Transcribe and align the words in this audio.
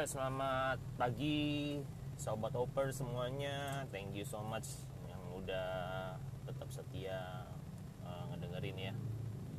Ya, 0.00 0.08
selamat 0.08 0.80
pagi 0.96 1.76
sobat 2.16 2.56
Oper 2.56 2.88
semuanya. 2.88 3.84
Thank 3.92 4.16
you 4.16 4.24
so 4.24 4.40
much 4.40 4.64
yang 5.04 5.20
udah 5.36 6.16
tetap 6.48 6.72
setia 6.72 7.44
uh, 8.00 8.24
ngedengerin 8.32 8.80
ya. 8.80 8.94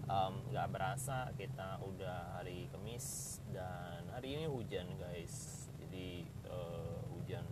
Um, 0.10 0.42
gak 0.50 0.74
berasa 0.74 1.30
kita 1.38 1.78
udah 1.86 2.42
hari 2.42 2.66
Kamis 2.74 3.38
dan 3.54 4.02
hari 4.10 4.34
ini 4.34 4.50
hujan 4.50 4.90
guys. 4.98 5.70
Jadi 5.78 6.26
uh, 6.50 7.06
hujan 7.14 7.46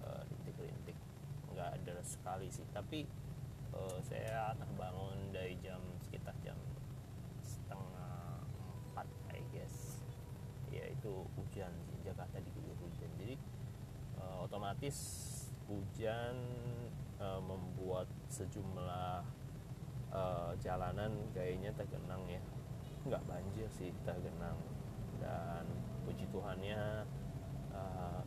uh, 0.00 0.24
rintik-rintik. 0.24 0.96
Nggak 1.52 1.84
ada 1.84 2.00
sekali 2.00 2.48
sih. 2.48 2.64
Tapi 2.72 3.04
uh, 3.76 4.00
saya 4.00 4.56
bangun 4.80 5.36
dari 5.36 5.60
jam 5.60 5.84
sekitar 6.00 6.32
jam 6.40 6.56
setengah 7.44 8.40
empat 8.88 9.04
I 9.36 9.44
guess. 9.52 10.00
Ya 10.72 10.82
itu 10.92 11.24
hujan 11.38 11.72
sih 11.88 11.96
Jakarta 12.04 12.36
diguyur 12.36 12.76
hujan. 12.84 13.08
Jadi 13.16 13.40
uh, 14.20 14.44
otomatis 14.56 14.96
hujan 15.68 16.32
uh, 17.20 17.36
membuat 17.44 18.08
sejumlah 18.32 19.20
uh, 20.08 20.56
jalanan 20.64 21.12
kayaknya 21.36 21.76
tergenang 21.76 22.24
ya. 22.24 22.40
Nggak 23.04 23.20
banjir 23.28 23.68
sih 23.76 23.92
tergenang. 24.08 24.56
Dan 25.20 25.68
puji 26.08 26.24
Tuhannya 26.32 27.04
uh, 27.68 28.24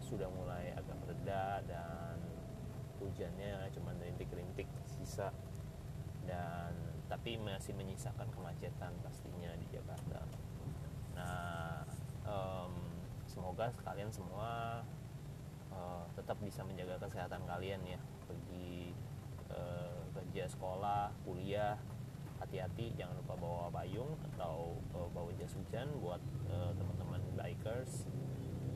sudah 0.00 0.32
mulai 0.32 0.72
agak 0.72 0.96
reda 1.12 1.60
dan 1.68 2.24
hujannya 2.96 3.68
cuma 3.76 3.92
rintik-rintik 4.00 4.72
sisa. 4.88 5.28
Dan 6.24 6.72
tapi 7.04 7.36
masih 7.36 7.76
menyisakan 7.76 8.32
kemacetan 8.32 8.96
pastinya 9.04 9.52
di 9.60 9.68
Jakarta. 9.68 10.24
Nah, 11.12 11.84
um, 12.24 12.72
semoga 13.28 13.76
kalian 13.84 14.08
semua 14.08 14.80
uh, 15.76 16.08
tetap 16.16 16.40
bisa 16.40 16.64
menjaga 16.64 16.96
kesehatan 17.04 17.44
kalian 17.44 17.84
ya. 17.84 18.00
Pergi 18.24 18.96
uh, 19.52 20.00
kerja 20.16 20.48
sekolah 20.48 21.12
kuliah 21.28 21.76
hati-hati. 22.40 22.96
Jangan 22.96 23.16
lupa 23.20 23.34
bawa 23.36 23.68
payung 23.72 24.16
atau 24.34 24.80
uh, 24.96 25.08
bawa 25.12 25.30
jas 25.36 25.52
hujan 25.56 25.88
buat 26.00 26.20
uh, 26.48 26.72
teman-teman 26.76 27.22
bikers 27.36 28.08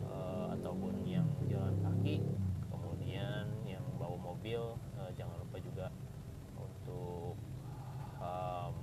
uh, 0.04 0.52
ataupun 0.52 1.04
yang 1.08 1.26
jalan 1.48 1.76
kaki. 1.80 2.20
Kemudian 2.68 3.48
yang 3.64 3.84
bawa 3.96 4.16
mobil 4.16 4.76
uh, 5.00 5.10
jangan 5.16 5.36
lupa 5.40 5.58
juga 5.60 5.86
untuk 6.56 7.36
um, 8.20 8.74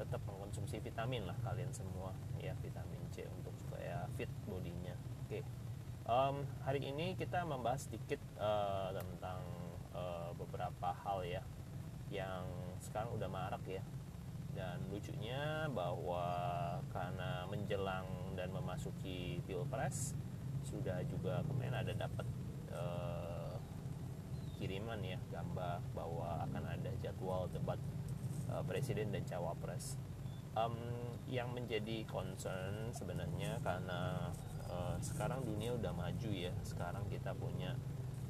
tetap 0.00 0.20
mengkonsumsi 0.24 0.80
vitamin 0.80 1.28
lah 1.28 1.36
kalian 1.44 1.68
semua 1.72 2.16
ya. 2.40 2.56
Vitamin 2.64 3.00
C 3.12 3.28
untuk 3.28 3.52
supaya 3.60 4.08
fit 4.16 4.28
bodinya. 4.48 4.96
Oke. 5.28 5.40
okay. 5.40 5.59
Um, 6.10 6.42
hari 6.66 6.82
ini 6.82 7.14
kita 7.14 7.46
membahas 7.46 7.86
sedikit 7.86 8.18
uh, 8.42 8.90
tentang 8.90 9.40
uh, 9.94 10.34
beberapa 10.34 10.90
hal 11.06 11.22
ya 11.22 11.42
yang 12.10 12.42
sekarang 12.82 13.14
udah 13.14 13.30
marak 13.30 13.62
ya 13.70 13.86
dan 14.50 14.82
lucunya 14.90 15.70
bahwa 15.70 16.26
karena 16.90 17.46
menjelang 17.46 18.34
dan 18.34 18.50
memasuki 18.50 19.38
pilpres 19.46 20.18
sudah 20.66 20.98
juga 21.06 21.46
kemarin 21.46 21.86
ada 21.86 21.94
dapat 21.94 22.26
uh, 22.74 23.54
kiriman 24.58 24.98
ya 25.06 25.22
gambar 25.30 25.78
bahwa 25.94 26.42
akan 26.50 26.64
ada 26.66 26.90
jadwal 26.98 27.46
debat 27.54 27.78
uh, 28.50 28.60
presiden 28.66 29.14
dan 29.14 29.22
cawapres. 29.24 29.96
Um, 30.50 30.74
yang 31.30 31.54
menjadi 31.54 32.02
concern 32.10 32.90
sebenarnya 32.90 33.62
karena 33.62 34.29
sekarang 35.00 35.44
dunia 35.44 35.74
udah 35.76 35.92
maju 35.92 36.30
ya. 36.30 36.52
Sekarang 36.64 37.04
kita 37.08 37.32
punya 37.36 37.76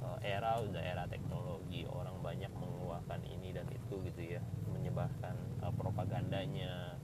uh, 0.03 0.19
era 0.23 0.59
udah 0.63 0.83
era 0.83 1.05
teknologi, 1.11 1.85
orang 1.91 2.17
banyak 2.23 2.51
mengeluarkan 2.55 3.21
ini 3.27 3.51
dan 3.55 3.67
itu 3.71 4.01
gitu 4.07 4.39
ya, 4.39 4.43
menyebarkan 4.71 5.35
uh, 5.63 5.75
propagandanya, 5.75 6.97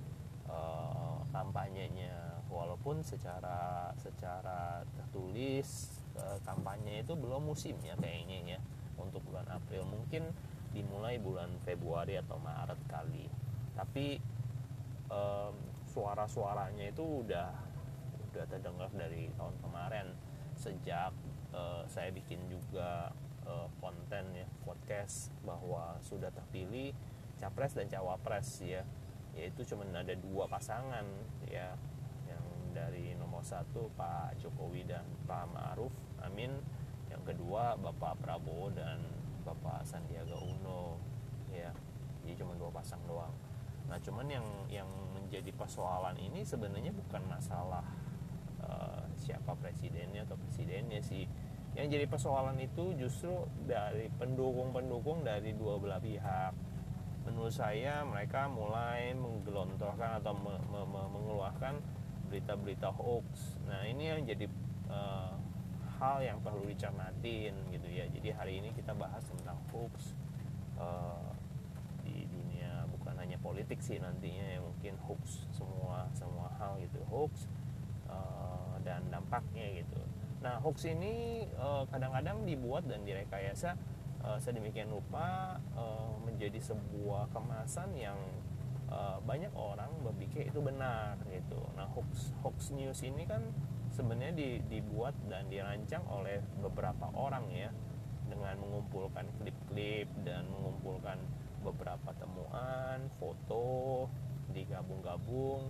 uh, 0.47 1.21
kampanyenya. 1.35 2.43
Walaupun 2.47 3.03
secara 3.03 3.91
secara 3.99 4.87
tertulis 4.95 5.99
uh, 6.17 6.39
kampanye 6.47 7.03
itu 7.03 7.13
belum 7.19 7.51
musim 7.51 7.75
ya 7.83 7.99
kayaknya 7.99 8.57
ya. 8.57 8.61
Untuk 8.97 9.21
bulan 9.29 9.45
April. 9.51 9.85
Mungkin 9.85 10.31
dimulai 10.73 11.21
bulan 11.21 11.53
Februari 11.67 12.17
atau 12.17 12.41
Maret 12.41 12.81
kali. 12.89 13.29
Tapi 13.77 14.17
um, 15.11 15.55
suara-suaranya 15.93 16.93
itu 16.93 17.25
udah 17.25 17.66
udah 18.37 18.47
terdengar 18.53 18.93
dari 18.93 19.33
tahun 19.33 19.57
kemarin 19.65 20.13
sejak 20.53 21.13
uh, 21.57 21.89
saya 21.89 22.13
bikin 22.13 22.45
juga 22.53 23.17
uh, 23.49 23.69
konten 23.81 24.37
ya 24.37 24.45
podcast 24.69 25.33
bahwa 25.41 25.97
sudah 26.05 26.29
terpilih 26.29 26.93
capres 27.41 27.73
dan 27.73 27.89
cawapres 27.89 28.61
ya. 28.61 28.85
Yaitu 29.37 29.65
cuma 29.69 29.85
ada 29.89 30.17
dua 30.17 30.49
pasangan 30.49 31.05
ya 31.49 31.77
yang 32.29 32.45
dari 32.73 33.17
nomor 33.17 33.45
satu 33.45 33.93
Pak 33.97 34.41
Jokowi 34.41 34.89
dan 34.89 35.05
Pak 35.29 35.45
Ma'ruf 35.53 35.93
Amin 36.25 36.57
yang 37.13 37.21
kedua 37.23 37.77
Bapak 37.77 38.19
Prabowo 38.21 38.73
dan 38.73 39.01
Bapak 39.45 39.87
Sandiaga 39.87 40.37
Uno 40.41 40.99
ya. 41.53 41.71
Jadi 42.25 42.43
cuma 42.43 42.59
dua 42.59 42.73
pasang 42.75 42.99
doang. 43.07 43.31
Nah 43.87 43.99
cuman 44.03 44.27
yang 44.27 44.47
yang 44.67 44.91
menjadi 45.15 45.55
persoalan 45.55 46.19
ini 46.19 46.43
sebenarnya 46.43 46.91
bukan 46.91 47.23
masalah 47.31 47.86
siapa 49.19 49.57
presidennya 49.59 50.25
atau 50.29 50.37
presidennya 50.37 51.01
sih. 51.01 51.29
Yang 51.77 51.87
jadi 51.93 52.07
persoalan 52.09 52.57
itu 52.57 52.97
justru 52.97 53.33
dari 53.69 54.09
pendukung-pendukung 54.17 55.25
dari 55.29 55.53
dua 55.53 55.77
belah 55.77 56.01
pihak. 56.01 56.57
Menurut 57.29 57.53
saya 57.53 58.01
mereka 58.07 58.49
mulai 58.49 59.13
menggelontorkan 59.13 60.25
atau 60.25 60.33
me 60.33 60.57
me 60.73 60.81
me 60.89 61.03
mengeluarkan 61.11 61.83
berita-berita 62.33 62.91
hoax. 62.97 63.61
Nah 63.69 63.85
ini 63.85 64.09
yang 64.09 64.23
jadi 64.25 64.47
uh, 64.89 65.35
hal 66.01 66.25
yang 66.25 66.39
perlu 66.41 66.65
dicermatin 66.65 67.55
gitu 67.75 67.89
ya. 67.93 68.09
Jadi 68.09 68.29
hari 68.33 68.53
ini 68.65 68.73
kita 68.73 68.97
bahas 68.97 69.21
tentang 69.29 69.61
hoax 69.75 70.17
uh, 70.81 71.35
di 72.09 72.25
dunia. 72.25 72.89
Bukan 72.95 73.21
hanya 73.21 73.37
politik 73.43 73.85
sih 73.85 74.01
nantinya 74.01 74.47
ya 74.57 74.61
mungkin 74.65 74.97
hoax 75.05 75.45
semua 75.53 76.09
semua 76.17 76.49
hal 76.57 76.81
gitu. 76.81 77.05
Hoax 77.11 77.45
uh, 78.09 78.66
dan 78.87 79.03
dampaknya 79.11 79.83
gitu. 79.83 79.99
Nah 80.47 80.63
hoax 80.63 80.87
ini 80.87 81.43
kadang-kadang 81.91 82.39
uh, 82.43 82.47
dibuat 82.47 82.87
dan 82.87 83.03
direkayasa 83.03 83.75
uh, 84.23 84.39
sedemikian 84.39 84.87
rupa 84.95 85.59
uh, 85.75 86.15
menjadi 86.23 86.63
sebuah 86.63 87.35
kemasan 87.35 87.91
yang 87.99 88.19
banyak 89.27 89.51
orang 89.59 89.91
berpikir 90.07 90.47
itu 90.47 90.63
benar 90.63 91.19
gitu. 91.27 91.59
Nah 91.75 91.91
hoax 91.91 92.31
hoax 92.47 92.71
news 92.71 93.03
ini 93.03 93.27
kan 93.27 93.43
sebenarnya 93.91 94.31
di, 94.39 94.49
dibuat 94.71 95.11
dan 95.27 95.51
dirancang 95.51 96.07
oleh 96.07 96.39
beberapa 96.63 97.11
orang 97.19 97.51
ya 97.51 97.75
dengan 98.31 98.55
mengumpulkan 98.63 99.27
klip-klip 99.43 100.07
dan 100.23 100.47
mengumpulkan 100.55 101.19
beberapa 101.67 102.15
temuan, 102.15 103.11
foto, 103.19 104.07
digabung-gabung, 104.55 105.67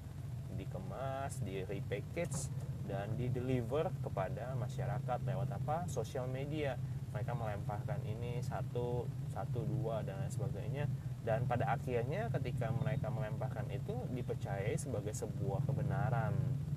dikemas, 0.61 1.41
di 1.41 1.65
repackage 1.65 2.53
dan 2.87 3.19
di 3.19 3.29
deliver 3.29 3.91
kepada 4.01 4.55
masyarakat 4.57 5.19
lewat 5.27 5.49
apa? 5.53 5.85
sosial 5.91 6.31
media. 6.31 6.79
Mereka 7.13 7.33
melemparkan 7.33 8.01
ini 8.05 8.45
satu, 8.45 9.09
satu, 9.33 9.65
dua 9.65 10.05
dan 10.05 10.21
lain 10.21 10.33
sebagainya. 10.33 10.85
Dan 11.27 11.51
pada 11.51 11.67
akhirnya 11.75 12.31
ketika 12.31 12.71
mereka 12.71 13.11
melemparkan 13.11 13.67
itu 13.73 13.95
dipercayai 14.15 14.79
sebagai 14.79 15.17
sebuah 15.17 15.65
kebenaran. 15.67 16.35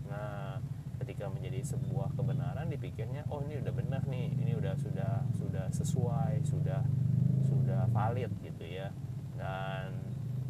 Nah, 0.09 0.57
ketika 0.99 1.31
menjadi 1.31 1.63
sebuah 1.63 2.11
kebenaran 2.13 2.67
dipikirnya 2.67 3.23
oh 3.31 3.39
ini 3.47 3.63
udah 3.63 3.73
benar 3.73 4.03
nih 4.05 4.35
ini 4.35 4.51
udah 4.53 4.75
sudah 4.75 5.23
sudah 5.31 5.65
sesuai 5.71 6.43
sudah 6.43 6.83
sudah 7.47 7.87
valid 7.95 8.29
gitu 8.43 8.67
ya 8.67 8.91
dan 9.39 9.95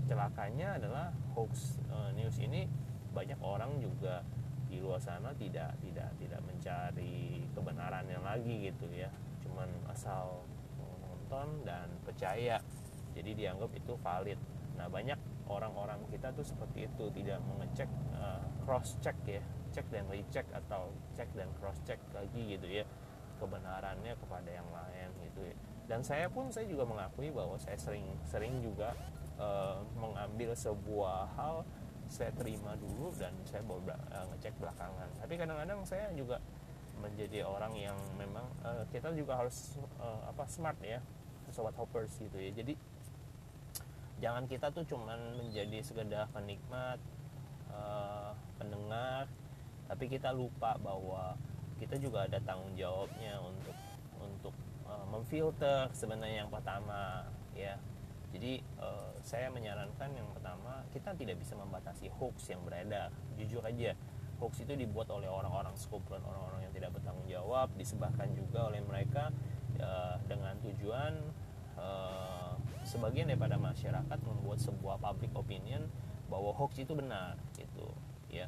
celakanya 0.10 0.82
adalah 0.82 1.14
hoax 1.38 1.78
uh, 1.94 2.10
news 2.18 2.42
ini 2.42 2.66
banyak 3.14 3.38
orang 3.46 3.78
juga 3.78 4.26
di 4.70 4.78
luar 4.78 5.02
sana 5.02 5.34
tidak 5.34 5.74
tidak 5.82 6.14
tidak 6.22 6.42
mencari 6.46 7.42
kebenaran 7.58 8.06
yang 8.06 8.22
lagi 8.22 8.70
gitu 8.70 8.86
ya. 8.94 9.10
Cuman 9.42 9.68
asal 9.90 10.46
nonton 11.02 11.66
dan 11.66 11.90
percaya. 12.06 12.62
Jadi 13.18 13.34
dianggap 13.34 13.74
itu 13.74 13.98
valid. 14.00 14.38
Nah 14.78 14.86
banyak 14.88 15.18
orang-orang 15.50 16.06
kita 16.14 16.30
tuh 16.32 16.46
seperti 16.46 16.86
itu 16.86 17.10
tidak 17.12 17.42
mengecek 17.50 17.90
uh, 18.16 18.46
cross 18.64 18.96
check 19.02 19.18
ya. 19.26 19.42
Cek 19.74 19.86
dan 19.94 20.06
recheck 20.10 20.46
atau 20.54 20.94
cek 21.18 21.30
dan 21.34 21.50
cross 21.58 21.82
check 21.84 21.98
lagi 22.14 22.58
gitu 22.58 22.70
ya. 22.70 22.86
Kebenarannya 23.42 24.14
kepada 24.18 24.50
yang 24.50 24.70
lain 24.70 25.10
gitu 25.26 25.50
ya. 25.50 25.56
Dan 25.90 26.06
saya 26.06 26.30
pun 26.30 26.54
saya 26.54 26.70
juga 26.70 26.86
mengakui 26.86 27.34
bahwa 27.34 27.58
saya 27.58 27.78
sering 27.82 28.06
sering 28.30 28.62
juga 28.62 28.94
uh, 29.42 29.82
mengambil 29.98 30.54
sebuah 30.54 31.34
hal 31.34 31.66
saya 32.10 32.34
terima 32.34 32.74
dulu 32.76 33.14
dan 33.16 33.32
saya 33.46 33.62
baru 33.62 33.86
uh, 33.94 34.26
ngecek 34.34 34.58
belakangan. 34.58 35.08
Tapi 35.22 35.34
kadang-kadang 35.38 35.80
saya 35.86 36.10
juga 36.18 36.42
menjadi 37.00 37.48
orang 37.48 37.72
yang 37.78 37.96
memang 38.20 38.44
uh, 38.66 38.84
kita 38.92 39.14
juga 39.16 39.40
harus 39.40 39.78
uh, 40.02 40.28
apa 40.28 40.44
smart 40.50 40.76
ya 40.84 41.00
sobat 41.54 41.78
hoppers 41.78 42.18
gitu 42.18 42.36
ya. 42.36 42.52
Jadi 42.52 42.74
jangan 44.20 44.44
kita 44.50 44.74
tuh 44.74 44.84
cuman 44.84 45.40
menjadi 45.40 45.80
sekedar 45.80 46.28
penikmat 46.36 47.00
uh, 47.72 48.36
pendengar 48.60 49.32
tapi 49.88 50.06
kita 50.06 50.30
lupa 50.36 50.76
bahwa 50.78 51.34
kita 51.80 51.96
juga 51.98 52.28
ada 52.28 52.38
tanggung 52.44 52.76
jawabnya 52.76 53.40
untuk 53.42 53.78
untuk 54.20 54.54
uh, 54.86 55.08
memfilter 55.08 55.88
sebenarnya 55.96 56.46
yang 56.46 56.52
pertama 56.52 57.26
ya 57.56 57.80
jadi 58.30 58.62
uh, 58.78 59.10
saya 59.26 59.50
menyarankan 59.50 60.14
yang 60.14 60.30
pertama 60.32 60.86
kita 60.94 61.18
tidak 61.18 61.42
bisa 61.42 61.58
membatasi 61.58 62.14
hoax 62.22 62.54
yang 62.54 62.62
beredar. 62.62 63.10
Jujur 63.42 63.66
aja 63.66 63.98
hoax 64.40 64.64
itu 64.64 64.74
dibuat 64.78 65.10
oleh 65.12 65.28
orang-orang 65.28 65.76
sekumpulan 65.76 66.24
orang-orang 66.24 66.70
yang 66.70 66.74
tidak 66.74 66.96
bertanggung 66.96 67.28
jawab 67.28 67.68
disebabkan 67.76 68.32
juga 68.32 68.72
oleh 68.72 68.80
mereka 68.86 69.34
uh, 69.82 70.16
dengan 70.30 70.56
tujuan 70.64 71.14
uh, 71.76 72.56
sebagian 72.88 73.28
daripada 73.28 73.60
masyarakat 73.60 74.20
membuat 74.24 74.64
sebuah 74.64 75.02
public 75.04 75.36
opinion 75.36 75.92
bahwa 76.32 76.56
hoax 76.56 76.80
itu 76.80 76.94
benar 76.96 77.36
gitu 77.58 77.92
ya. 78.32 78.48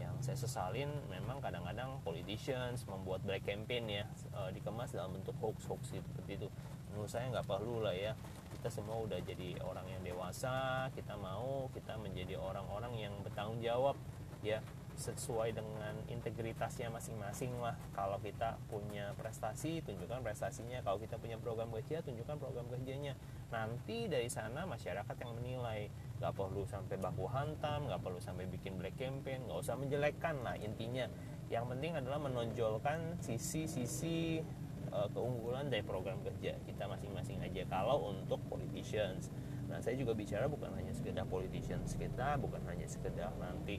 Yang 0.00 0.32
saya 0.32 0.38
sesalin 0.48 0.88
memang 1.12 1.44
kadang-kadang 1.44 2.00
politicians 2.00 2.88
membuat 2.88 3.20
black 3.20 3.44
campaign 3.44 3.84
ya 3.88 4.04
uh, 4.32 4.48
dikemas 4.50 4.90
dalam 4.90 5.16
bentuk 5.16 5.36
hoax 5.38 5.64
hoax 5.70 5.94
seperti 5.94 6.40
itu. 6.40 6.48
Menurut 6.90 7.08
saya 7.08 7.30
nggak 7.30 7.46
perlu 7.46 7.84
lah 7.84 7.94
ya 7.94 8.12
kita 8.60 8.68
semua 8.68 9.00
udah 9.00 9.16
jadi 9.24 9.56
orang 9.64 9.88
yang 9.88 10.04
dewasa 10.04 10.92
kita 10.92 11.16
mau 11.16 11.72
kita 11.72 11.96
menjadi 11.96 12.36
orang-orang 12.36 12.92
yang 13.08 13.14
bertanggung 13.24 13.56
jawab 13.64 13.96
ya 14.44 14.60
sesuai 15.00 15.56
dengan 15.56 15.96
integritasnya 16.12 16.92
masing-masing 16.92 17.56
lah. 17.56 17.72
Kalau 17.96 18.20
kita 18.20 18.60
punya 18.68 19.16
prestasi 19.16 19.80
tunjukkan 19.80 20.20
prestasinya. 20.20 20.84
Kalau 20.84 21.00
kita 21.00 21.16
punya 21.16 21.40
program 21.40 21.72
kerja 21.72 22.04
tunjukkan 22.04 22.36
program 22.36 22.68
kerjanya. 22.68 23.16
Nanti 23.48 24.12
dari 24.12 24.28
sana 24.28 24.68
masyarakat 24.68 25.16
yang 25.16 25.32
menilai. 25.40 25.88
Nggak 26.20 26.36
perlu 26.36 26.68
sampai 26.68 27.00
baku 27.00 27.24
hantam 27.32 27.88
nggak 27.88 28.00
perlu 28.04 28.20
sampai 28.20 28.44
bikin 28.44 28.76
black 28.76 29.00
campaign 29.00 29.48
nggak 29.48 29.60
usah 29.64 29.80
menjelekkan. 29.80 30.36
Lah 30.44 30.60
intinya 30.60 31.08
yang 31.48 31.64
penting 31.64 31.96
adalah 31.96 32.20
menonjolkan 32.20 33.24
sisi-sisi 33.24 34.44
uh, 34.90 35.08
keunggulan 35.10 35.70
dari 35.70 35.82
program 35.86 36.20
kerja 36.22 36.58
kita 36.66 36.84
masing-masing 36.86 37.38
aja. 37.42 37.62
Kalau 37.70 38.12
untuk 38.14 38.42
politicians. 38.50 39.30
Nah 39.70 39.78
saya 39.78 39.94
juga 39.94 40.12
bicara 40.18 40.50
bukan 40.50 40.74
hanya 40.74 40.90
sekedar 40.90 41.22
politicians 41.30 41.94
kita 41.94 42.34
bukan 42.42 42.58
hanya 42.66 42.90
sekedar 42.90 43.30
nanti 43.38 43.78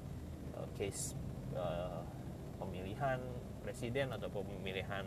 uh, 0.55 0.67
case 0.79 1.19
uh, 1.51 1.99
pemilihan 2.55 3.19
presiden 3.59 4.15
atau 4.15 4.31
pemilihan 4.31 5.03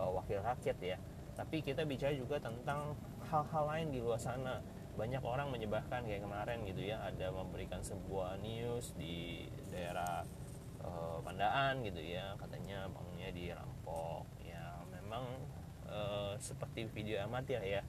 uh, 0.00 0.10
wakil 0.16 0.40
rakyat 0.40 0.78
ya. 0.80 0.96
Tapi 1.34 1.60
kita 1.60 1.82
bicara 1.84 2.14
juga 2.14 2.38
tentang 2.40 2.94
hal-hal 3.28 3.64
lain 3.68 3.88
di 3.92 3.98
luar 4.00 4.20
sana. 4.22 4.62
Banyak 4.94 5.26
orang 5.26 5.50
menyebabkan 5.50 6.06
kayak 6.06 6.22
kemarin 6.22 6.62
gitu 6.70 6.94
ya 6.94 7.02
ada 7.02 7.34
memberikan 7.34 7.82
sebuah 7.82 8.38
news 8.38 8.94
di 8.96 9.46
daerah 9.70 10.22
Pandaan 11.24 11.80
gitu 11.80 11.98
ya. 11.98 12.36
Katanya 12.36 12.86
banknya 12.92 13.32
dirampok 13.32 14.28
memang 15.14 15.30
e, 15.86 15.98
seperti 16.42 16.90
video 16.90 17.22
amatir 17.22 17.62
ya. 17.62 17.86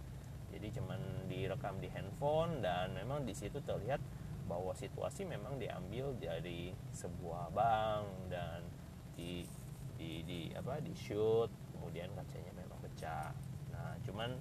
Jadi 0.53 0.77
cuman 0.77 1.25
direkam 1.25 1.81
di 1.81 1.89
handphone 1.89 2.61
dan 2.61 2.93
memang 2.93 3.25
di 3.25 3.33
situ 3.33 3.57
terlihat 3.65 3.97
bahwa 4.45 4.77
situasi 4.77 5.25
memang 5.25 5.57
diambil 5.57 6.13
dari 6.21 6.69
sebuah 6.93 7.49
bank 7.49 8.29
dan 8.29 8.61
di 9.17 9.41
di, 9.97 10.21
di 10.21 10.39
apa 10.53 10.77
di 10.85 10.93
shoot 10.93 11.49
kemudian 11.73 12.13
kacanya 12.13 12.53
memang 12.53 12.77
pecah. 12.85 13.33
Nah 13.73 13.97
cuman 14.05 14.37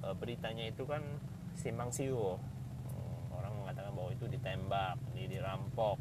e, 0.00 0.06
beritanya 0.16 0.64
itu 0.72 0.88
kan 0.88 1.04
simpang 1.52 1.92
siur. 1.92 2.40
Hmm, 2.88 3.36
orang 3.36 3.52
mengatakan 3.60 3.92
bahwa 3.92 4.08
itu 4.08 4.24
ditembak 4.24 4.96
ini 5.12 5.36
dirampok 5.36 6.00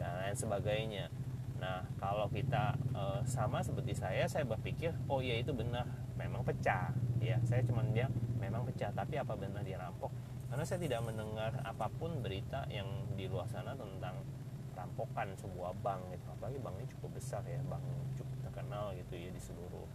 dan 0.00 0.24
lain 0.24 0.36
sebagainya 0.40 1.12
nah 1.56 1.80
kalau 1.96 2.28
kita 2.28 2.76
e, 2.92 3.02
sama 3.24 3.64
seperti 3.64 3.96
saya 3.96 4.28
saya 4.28 4.44
berpikir 4.44 4.92
oh 5.08 5.24
iya 5.24 5.40
itu 5.40 5.56
benar. 5.56 5.88
Memang 6.16 6.44
pecah. 6.44 6.92
Ya 7.20 7.40
saya 7.48 7.64
cuma 7.64 7.84
dia 7.90 8.08
memang 8.38 8.64
pecah 8.68 8.92
tapi 8.92 9.16
apa 9.16 9.34
benar 9.34 9.64
dirampok? 9.64 10.12
Karena 10.46 10.64
saya 10.64 10.78
tidak 10.78 11.02
mendengar 11.02 11.58
apa 11.64 11.90
pun 11.90 12.22
berita 12.22 12.68
yang 12.70 12.86
di 13.18 13.26
luar 13.26 13.48
sana 13.50 13.74
tentang 13.74 14.22
rampokan 14.76 15.34
sebuah 15.40 15.72
bank 15.80 16.14
gitu. 16.14 16.26
Apalagi 16.36 16.58
banknya 16.60 16.86
cukup 16.96 17.10
besar 17.18 17.42
ya 17.48 17.60
bank 17.66 17.82
cukup 18.14 18.36
terkenal 18.46 18.92
gitu 18.94 19.14
ya 19.16 19.30
di 19.32 19.40
seluruh 19.40 19.86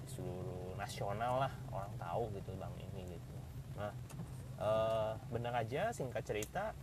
di 0.00 0.08
seluruh 0.08 0.74
nasional 0.78 1.46
lah 1.46 1.52
orang 1.74 1.92
tahu 1.98 2.30
gitu 2.38 2.54
bank 2.56 2.74
ini 2.78 3.18
gitu. 3.18 3.34
Nah 3.76 3.92
uh, 4.60 5.12
benar 5.32 5.56
aja 5.56 5.90
singkat 5.90 6.22
cerita 6.22 6.76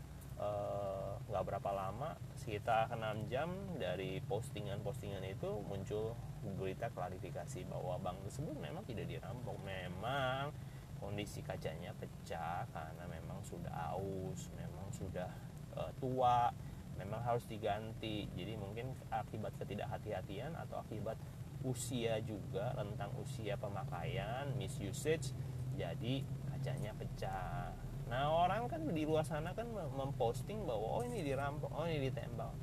nggak 1.27 1.43
uh, 1.43 1.47
berapa 1.47 1.69
lama 1.73 2.13
sekitar 2.37 2.93
6 2.93 3.31
jam 3.33 3.49
dari 3.77 4.21
postingan-postingan 4.21 5.25
itu 5.25 5.49
muncul 5.65 6.13
berita 6.55 6.87
klarifikasi 6.93 7.65
bahwa 7.67 7.97
bank 7.99 8.21
tersebut 8.29 8.55
memang 8.57 8.85
tidak 8.85 9.09
dirampok. 9.09 9.57
Memang 9.65 10.53
kondisi 11.01 11.41
kacanya 11.41 11.93
pecah 11.97 12.65
karena 12.73 13.05
memang 13.09 13.41
sudah 13.45 13.93
aus 13.93 14.49
memang 14.57 14.87
sudah 14.93 15.29
uh, 15.73 15.91
tua 15.97 16.53
memang 16.97 17.21
harus 17.25 17.45
diganti. 17.49 18.29
Jadi 18.37 18.53
mungkin 18.57 18.93
akibat 19.09 19.57
ketidakhati-hatian 19.57 20.53
atau 20.53 20.81
akibat 20.81 21.17
usia 21.65 22.21
juga 22.21 22.77
rentang 22.77 23.09
usia 23.17 23.57
pemakaian 23.57 24.53
misusage 24.55 25.33
jadi 25.77 26.21
kacanya 26.53 26.91
pecah 26.97 27.73
nah 28.07 28.31
orang 28.31 28.71
kan 28.71 28.81
di 28.87 29.03
luar 29.03 29.27
sana 29.27 29.51
kan 29.51 29.67
memposting 29.71 30.63
bahwa 30.63 30.99
oh 30.99 31.03
ini 31.03 31.23
dirampok 31.23 31.71
oh 31.71 31.83
ini 31.83 32.07
ditembak. 32.07 32.55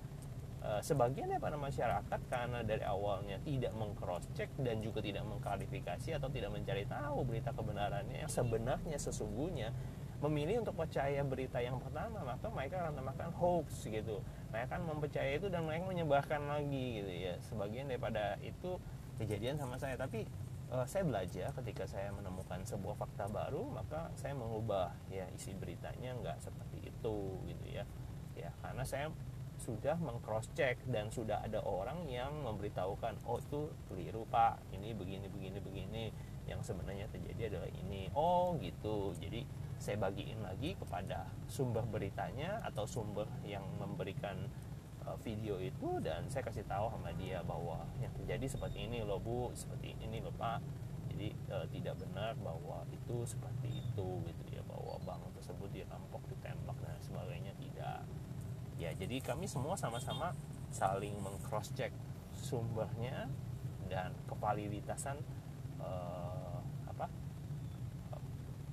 E, 0.64 0.80
sebagian 0.80 1.28
daripada 1.28 1.60
masyarakat 1.60 2.20
karena 2.32 2.64
dari 2.64 2.80
awalnya 2.80 3.36
tidak 3.44 3.76
mengcross 3.76 4.24
check 4.32 4.48
dan 4.56 4.80
juga 4.80 5.04
tidak 5.04 5.28
mengklarifikasi 5.28 6.16
atau 6.16 6.32
tidak 6.32 6.48
mencari 6.48 6.88
tahu 6.88 7.28
berita 7.28 7.52
kebenarannya 7.52 8.24
yang 8.24 8.32
sebenarnya 8.32 8.96
sesungguhnya 8.96 9.68
memilih 10.24 10.64
untuk 10.64 10.80
percaya 10.80 11.20
berita 11.20 11.60
yang 11.60 11.76
pertama 11.76 12.24
maka 12.24 12.48
mereka 12.48 12.88
akan 12.88 12.96
namakan 12.96 13.30
hoax 13.36 13.84
gitu. 13.84 14.24
Mereka 14.48 14.80
akan 14.80 14.96
mempercayai 14.96 15.36
itu 15.36 15.52
dan 15.52 15.68
mereka 15.68 15.84
menyebarkan 15.84 16.48
lagi 16.48 17.04
gitu 17.04 17.12
ya. 17.12 17.34
Sebagian 17.44 17.92
daripada 17.92 18.40
itu 18.40 18.80
kejadian 19.20 19.60
sama 19.60 19.76
saya. 19.76 20.00
Tapi 20.00 20.24
uh, 20.74 20.86
saya 20.90 21.06
belajar 21.06 21.54
ketika 21.62 21.86
saya 21.86 22.10
menemukan 22.10 22.66
sebuah 22.66 22.98
fakta 22.98 23.30
baru 23.30 23.62
maka 23.70 24.10
saya 24.18 24.34
mengubah 24.34 24.90
ya 25.06 25.30
isi 25.30 25.54
beritanya 25.54 26.18
nggak 26.18 26.42
seperti 26.42 26.90
itu 26.90 27.16
gitu 27.46 27.66
ya. 27.70 27.86
Ya 28.34 28.50
karena 28.58 28.82
saya 28.82 29.14
sudah 29.62 29.94
mengcross 30.02 30.50
check 30.58 30.82
dan 30.90 31.14
sudah 31.14 31.38
ada 31.38 31.62
orang 31.62 32.10
yang 32.10 32.42
memberitahukan 32.42 33.22
oh 33.30 33.38
itu 33.38 33.70
keliru 33.86 34.26
pak. 34.26 34.58
Ini 34.74 34.98
begini 34.98 35.30
begini 35.30 35.58
begini. 35.62 36.04
Yang 36.44 36.74
sebenarnya 36.74 37.08
terjadi 37.08 37.56
adalah 37.56 37.70
ini. 37.72 38.10
Oh 38.12 38.58
gitu. 38.58 39.14
Jadi 39.16 39.46
saya 39.78 39.96
bagiin 39.96 40.42
lagi 40.42 40.74
kepada 40.76 41.30
sumber 41.46 41.86
beritanya 41.86 42.60
atau 42.66 42.84
sumber 42.84 43.30
yang 43.46 43.64
memberikan 43.78 44.50
uh, 45.06 45.18
video 45.22 45.60
itu 45.60 46.00
dan 46.00 46.26
saya 46.28 46.44
kasih 46.44 46.64
tahu 46.66 46.90
sama 46.92 47.12
dia 47.16 47.40
bahwa 47.44 47.84
yang 48.00 48.12
terjadi 48.16 48.48
seperti 48.48 48.88
ini 48.88 49.04
loh 49.04 49.20
bu 49.20 49.52
seperti 49.56 49.96
ini 50.00 50.20
loh 50.24 50.34
pak. 50.36 50.60
Jadi 51.14 51.30
uh, 51.52 51.66
tidak 51.70 51.94
benar 52.02 52.34
bahwa 52.42 52.82
itu 52.90 53.22
seperti 53.22 53.70
itu 53.70 54.08
gitu 54.26 54.44
ya 54.50 54.62
bahwa 54.66 54.98
bank 55.06 55.22
tersebut 55.38 55.70
dirampok 55.70 56.26
ditembak 56.26 56.74
dan 56.82 56.98
sebagainya 56.98 57.52
tidak. 57.60 58.02
Ya 58.80 58.90
jadi 58.96 59.22
kami 59.22 59.46
semua 59.46 59.78
sama-sama 59.78 60.34
saling 60.74 61.14
mengcross 61.22 61.70
check 61.78 61.94
sumbernya 62.34 63.30
dan 63.86 64.10
kevaliditasan 64.26 65.22
uh, 65.78 66.58
apa 66.90 67.06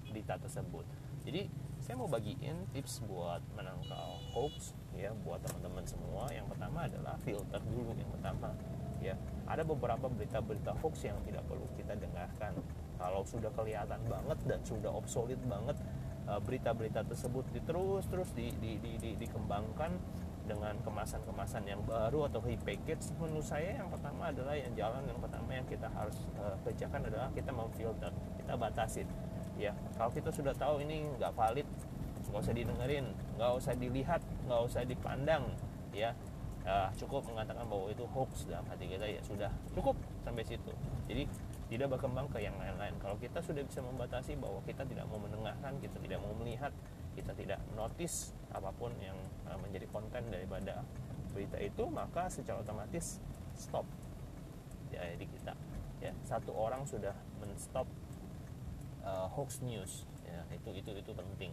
berita 0.10 0.42
tersebut. 0.42 0.84
Jadi 1.22 1.46
saya 1.92 2.00
mau 2.00 2.08
bagiin 2.08 2.72
tips 2.72 3.04
buat 3.04 3.44
menangkal 3.52 4.16
hoax 4.32 4.72
ya 4.96 5.12
buat 5.28 5.44
teman-teman 5.44 5.84
semua. 5.84 6.24
Yang 6.32 6.56
pertama 6.56 6.88
adalah 6.88 7.20
filter 7.20 7.60
dulu 7.68 7.92
yang 8.00 8.08
pertama 8.16 8.56
ya. 9.04 9.20
Ada 9.44 9.68
beberapa 9.68 10.08
berita-berita 10.08 10.72
hoax 10.80 11.04
yang 11.04 11.20
tidak 11.28 11.44
perlu 11.52 11.68
kita 11.76 12.00
dengarkan. 12.00 12.56
Kalau 12.96 13.28
sudah 13.28 13.52
kelihatan 13.52 14.00
banget 14.08 14.40
dan 14.48 14.64
sudah 14.64 14.88
obsolete 14.88 15.44
banget 15.44 15.76
eh, 16.32 16.40
berita-berita 16.40 17.04
tersebut 17.12 17.44
terus 17.60 18.08
terus 18.08 18.32
di, 18.40 18.56
di, 18.56 18.80
di, 18.80 18.96
di, 18.96 19.12
dikembangkan 19.20 19.92
dengan 20.48 20.80
kemasan-kemasan 20.88 21.68
yang 21.68 21.84
baru 21.84 22.32
atau 22.32 22.40
repackage 22.40 23.04
menurut 23.20 23.44
saya 23.44 23.84
yang 23.84 23.92
pertama 23.92 24.32
adalah 24.32 24.56
yang 24.56 24.72
jalan 24.80 25.04
yang 25.12 25.20
pertama 25.20 25.60
yang 25.60 25.68
kita 25.68 25.92
harus 25.92 26.16
uh, 26.40 26.56
kerjakan 26.64 27.04
adalah 27.04 27.28
kita 27.36 27.52
memfilter 27.52 28.16
kita 28.40 28.56
batasin 28.56 29.12
ya 29.62 29.78
kalau 29.94 30.10
kita 30.10 30.34
sudah 30.34 30.58
tahu 30.58 30.82
ini 30.82 31.06
nggak 31.22 31.38
valid 31.38 31.70
nggak 32.32 32.42
usah 32.42 32.56
didengerin 32.58 33.06
nggak 33.38 33.52
usah 33.54 33.74
dilihat 33.78 34.22
nggak 34.50 34.62
usah 34.66 34.82
dipandang 34.88 35.46
ya. 35.94 36.16
Uh, 36.62 36.86
cukup 36.94 37.26
mengatakan 37.26 37.66
bahwa 37.66 37.90
itu 37.90 38.06
hoax 38.14 38.46
dalam 38.46 38.62
hati 38.70 38.86
kita 38.86 39.02
ya 39.02 39.18
sudah 39.26 39.50
cukup 39.74 39.98
sampai 40.22 40.46
situ. 40.46 40.70
Jadi 41.10 41.26
tidak 41.74 41.98
berkembang 41.98 42.30
ke 42.30 42.38
yang 42.38 42.54
lain-lain. 42.62 42.94
Kalau 43.02 43.18
kita 43.18 43.42
sudah 43.42 43.66
bisa 43.66 43.82
membatasi 43.82 44.38
bahwa 44.38 44.62
kita 44.70 44.86
tidak 44.86 45.10
mau 45.10 45.18
mendengarkan 45.18 45.82
kita 45.82 45.98
tidak 45.98 46.22
mau 46.22 46.38
melihat 46.38 46.70
kita 47.18 47.34
tidak 47.34 47.58
notice 47.74 48.38
apa 48.54 48.70
pun 48.78 48.94
yang 49.02 49.18
uh, 49.50 49.58
menjadi 49.58 49.90
konten 49.90 50.30
daripada 50.30 50.86
berita 51.34 51.58
itu 51.58 51.90
maka 51.90 52.30
secara 52.30 52.62
otomatis 52.62 53.18
stop 53.58 53.90
ya 54.94 55.02
jadi 55.18 55.26
kita. 55.26 55.54
Ya 55.98 56.14
satu 56.30 56.54
orang 56.54 56.86
sudah 56.86 57.18
menstop 57.42 57.90
uh, 59.06 59.28
hoax 59.32 59.62
news. 59.62 60.06
Ya 60.26 60.42
itu 60.54 60.70
itu 60.74 60.92
itu 60.96 61.12
penting. 61.12 61.52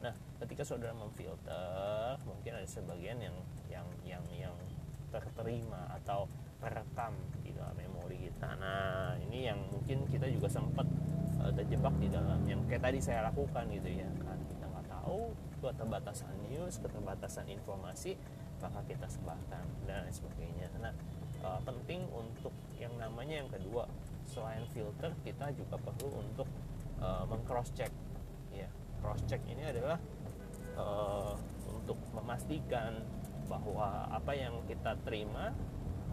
Nah 0.00 0.14
ketika 0.40 0.62
saudara 0.64 0.92
memfilter 0.92 2.18
mungkin 2.28 2.52
ada 2.56 2.68
sebagian 2.68 3.18
yang 3.20 3.36
yang 3.70 3.86
yang 4.04 4.24
yang 4.32 4.54
terterima 5.08 5.88
atau 6.02 6.26
terekam 6.58 7.14
di 7.44 7.54
dalam 7.54 7.76
memori 7.76 8.18
kita 8.26 8.56
nah 8.58 9.14
ini 9.20 9.46
yang 9.46 9.60
mungkin 9.70 10.08
kita 10.10 10.26
juga 10.26 10.50
sempat 10.50 10.88
uh, 11.38 11.52
terjebak 11.54 11.94
di 12.02 12.08
dalam 12.10 12.40
yang 12.48 12.58
kayak 12.66 12.82
tadi 12.82 12.98
saya 12.98 13.28
lakukan 13.30 13.68
gitu 13.70 13.88
ya 13.88 14.08
kan. 14.24 14.38
Kita 14.48 14.64
nggak 14.68 14.86
tahu 14.90 15.32
keterbatasan 15.64 16.34
news 16.50 16.76
keterbatasan 16.82 17.48
informasi 17.48 18.18
maka 18.60 18.80
kita 18.88 19.06
sebarkan 19.08 19.64
dan 19.84 20.08
sebagainya. 20.08 20.72
Nah 20.80 20.92
uh, 21.44 21.60
penting 21.62 22.08
untuk 22.12 22.52
yang 22.80 22.92
namanya 22.96 23.44
yang 23.44 23.50
kedua 23.52 23.84
selain 24.24 24.64
filter 24.72 25.12
kita 25.22 25.52
juga 25.52 25.76
perlu 25.76 26.20
untuk 26.20 26.48
uh, 27.04 27.28
mengcross 27.28 27.68
check 27.76 27.92
ya 28.56 28.68
cross 29.04 29.20
check 29.28 29.44
ini 29.44 29.68
adalah 29.68 30.00
uh, 30.80 31.36
untuk 31.68 32.00
memastikan 32.16 33.04
bahwa 33.44 34.08
apa 34.08 34.32
yang 34.32 34.56
kita 34.64 34.96
terima 35.04 35.52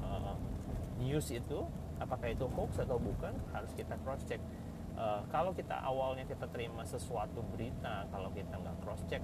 uh, 0.04 0.36
news 1.00 1.32
itu 1.32 1.64
apakah 2.04 2.28
itu 2.28 2.44
hoax 2.52 2.84
atau 2.84 3.00
bukan 3.00 3.32
harus 3.56 3.72
kita 3.72 3.96
cross 4.04 4.28
check 4.28 4.44
uh, 5.00 5.24
kalau 5.32 5.56
kita 5.56 5.80
awalnya 5.80 6.28
kita 6.28 6.44
terima 6.52 6.84
sesuatu 6.84 7.40
berita 7.56 8.04
kalau 8.12 8.28
kita 8.36 8.52
nggak 8.60 8.76
cross 8.84 9.00
check 9.08 9.24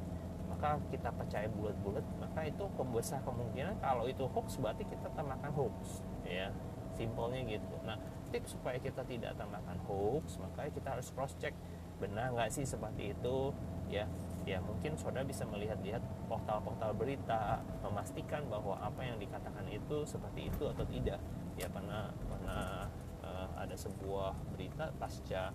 maka 0.58 0.80
kita 0.90 1.14
percaya 1.14 1.46
bulat-bulat 1.54 2.02
maka 2.18 2.48
itu 2.48 2.66
pembesar 2.80 3.22
kemungkinan 3.22 3.78
kalau 3.84 4.10
itu 4.10 4.26
hoax 4.32 4.58
berarti 4.58 4.90
kita 4.90 5.06
tambahkan 5.14 5.54
hoax. 5.54 6.02
Ya 6.26 6.50
simpelnya 6.98 7.46
gitu. 7.46 7.76
Nah 7.86 8.00
supaya 8.48 8.78
kita 8.78 9.04
tidak 9.08 9.36
tambahkan 9.40 9.80
hoax 9.88 10.38
maka 10.40 10.68
kita 10.72 10.98
harus 10.98 11.10
cross 11.16 11.34
check 11.40 11.56
benar 11.98 12.34
nggak 12.34 12.54
sih 12.54 12.66
seperti 12.66 13.14
itu? 13.18 13.52
Ya 13.90 14.06
ya 14.48 14.64
mungkin 14.64 14.96
saudara 14.96 15.28
bisa 15.28 15.44
melihat-lihat 15.44 16.00
portal-portal 16.32 16.96
berita 16.96 17.60
memastikan 17.84 18.48
bahwa 18.48 18.80
apa 18.80 19.04
yang 19.04 19.20
dikatakan 19.20 19.68
itu 19.68 20.08
seperti 20.08 20.48
itu 20.48 20.64
atau 20.72 20.86
tidak. 20.88 21.20
Ya 21.60 21.68
karena 21.74 22.12
karena 22.32 22.88
uh, 23.26 23.50
ada 23.60 23.76
sebuah 23.76 24.38
berita 24.56 24.94
pasca 24.96 25.52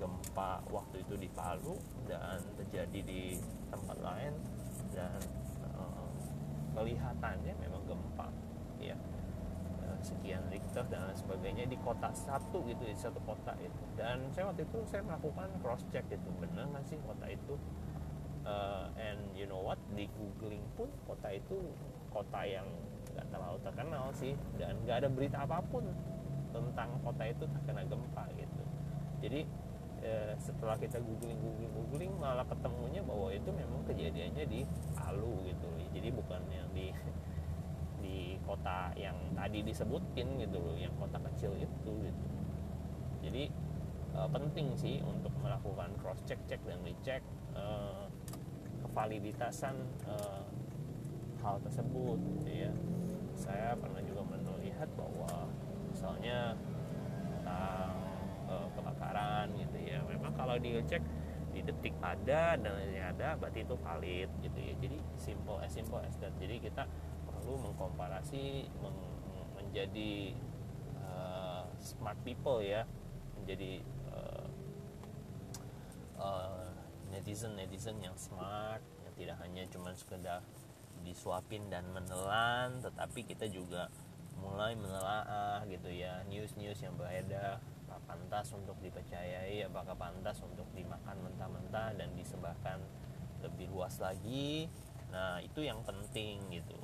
gempa 0.00 0.64
waktu 0.72 1.04
itu 1.04 1.14
di 1.20 1.28
Palu 1.28 1.76
dan 2.08 2.40
terjadi 2.56 3.00
di 3.04 3.36
tempat 3.68 4.00
lain 4.00 4.32
dan 4.96 5.20
uh, 5.76 6.08
kelihatannya 6.72 7.52
memang 7.60 7.82
gempa. 7.84 8.28
Ya 8.80 8.96
sekian 10.02 10.42
Richter 10.50 10.84
dan 10.88 11.06
lain 11.06 11.18
sebagainya 11.18 11.64
di 11.68 11.76
kota 11.80 12.10
satu 12.12 12.64
gitu 12.66 12.82
di 12.84 12.96
satu 12.96 13.20
kota 13.24 13.54
itu. 13.60 13.84
Dan 13.94 14.28
saya 14.34 14.50
waktu 14.50 14.64
itu 14.66 14.78
saya 14.88 15.04
melakukan 15.04 15.48
cross 15.60 15.84
check 15.92 16.04
itu 16.10 16.28
benar 16.40 16.66
nggak 16.68 16.84
sih 16.88 16.98
kota 17.04 17.26
itu? 17.28 17.54
Uh, 18.40 18.88
and 18.96 19.20
you 19.36 19.44
know 19.44 19.60
what? 19.60 19.76
Di 19.92 20.08
googling 20.16 20.64
pun 20.74 20.88
kota 21.04 21.28
itu 21.30 21.60
kota 22.08 22.40
yang 22.42 22.66
nggak 23.12 23.26
terlalu 23.28 23.58
terkenal 23.60 24.04
sih 24.16 24.32
dan 24.56 24.74
nggak 24.86 25.04
ada 25.04 25.08
berita 25.12 25.44
apa 25.44 25.60
pun 25.68 25.84
tentang 26.50 26.90
kota 27.04 27.24
itu 27.28 27.44
terkena 27.46 27.82
gempa 27.86 28.24
gitu. 28.34 28.62
Jadi 29.20 29.40
uh, 30.02 30.32
setelah 30.40 30.76
kita 30.80 30.98
googling 30.98 31.38
googling 31.38 31.72
googling 31.76 32.12
malah 32.16 32.46
ketemunya 32.48 33.04
bahwa 33.04 33.28
itu 33.30 33.50
memang 33.52 33.84
kejadiannya 33.86 34.44
di 34.48 34.60
Palu 34.96 35.44
gitu. 35.46 35.68
Jadi 35.90 36.08
bukan 36.14 36.40
yang 36.48 36.68
di 36.72 36.94
kota 38.50 38.90
yang 38.98 39.14
tadi 39.38 39.62
disebutin 39.62 40.42
gitu 40.42 40.58
loh 40.58 40.74
yang 40.74 40.90
kota 40.98 41.22
kecil 41.30 41.54
itu 41.54 41.92
gitu. 42.02 42.26
Jadi 43.22 43.46
uh, 44.18 44.26
penting 44.26 44.74
sih 44.74 44.98
untuk 45.06 45.30
melakukan 45.38 45.94
cross 46.02 46.18
check 46.26 46.42
check 46.50 46.58
dan 46.66 46.82
recheck 46.82 47.22
uh, 47.54 48.10
kevaliditasan 48.82 49.78
uh, 50.10 50.42
hal 51.38 51.62
tersebut 51.62 52.18
gitu 52.18 52.50
ya. 52.66 52.72
Saya 53.38 53.78
pernah 53.78 54.02
juga 54.02 54.26
melihat 54.26 54.90
bahwa 54.98 55.46
misalnya 55.86 56.58
tentang 57.22 57.94
uh, 58.50 58.68
kebakaran 58.74 59.46
gitu 59.54 59.78
ya 59.78 60.02
memang 60.10 60.34
kalau 60.34 60.58
dicek 60.58 61.00
di 61.50 61.66
detik 61.66 61.94
ada 61.98 62.54
dan 62.54 62.72
ada 62.94 63.34
berarti 63.38 63.62
itu 63.62 63.74
valid 63.78 64.30
gitu 64.42 64.58
ya. 64.58 64.74
Jadi 64.78 64.98
simple 65.18 65.58
as 65.62 65.70
simple 65.70 66.02
as 66.02 66.14
that. 66.18 66.34
Jadi 66.38 66.62
kita 66.62 66.86
perlu 67.50 67.66
mengkomparasi 67.66 68.70
meng, 68.78 68.94
menjadi 69.58 70.38
uh, 71.02 71.66
smart 71.82 72.14
people 72.22 72.62
ya 72.62 72.86
menjadi 73.34 73.82
uh, 74.14 74.46
uh, 76.14 76.70
netizen 77.10 77.58
netizen 77.58 77.98
yang 77.98 78.14
smart 78.14 78.78
yang 79.02 79.14
tidak 79.18 79.36
hanya 79.42 79.66
cuma 79.66 79.90
sekedar 79.98 80.46
disuapin 81.02 81.66
dan 81.66 81.90
menelan 81.90 82.78
tetapi 82.86 83.26
kita 83.26 83.50
juga 83.50 83.90
mulai 84.38 84.78
menelaah 84.78 85.66
gitu 85.66 85.90
ya 85.90 86.22
news-news 86.30 86.78
yang 86.78 86.94
beredar 86.94 87.58
apakah 87.58 88.14
pantas 88.14 88.46
untuk 88.54 88.78
dipercayai 88.78 89.66
apakah 89.66 89.98
pantas 89.98 90.38
untuk 90.46 90.70
dimakan 90.70 91.18
mentah-mentah 91.26 91.98
dan 91.98 92.14
disebarkan 92.14 92.78
lebih 93.42 93.66
luas 93.74 93.98
lagi. 93.98 94.70
Nah 95.10 95.42
itu 95.42 95.66
yang 95.66 95.82
penting 95.82 96.38
gitu 96.54 96.78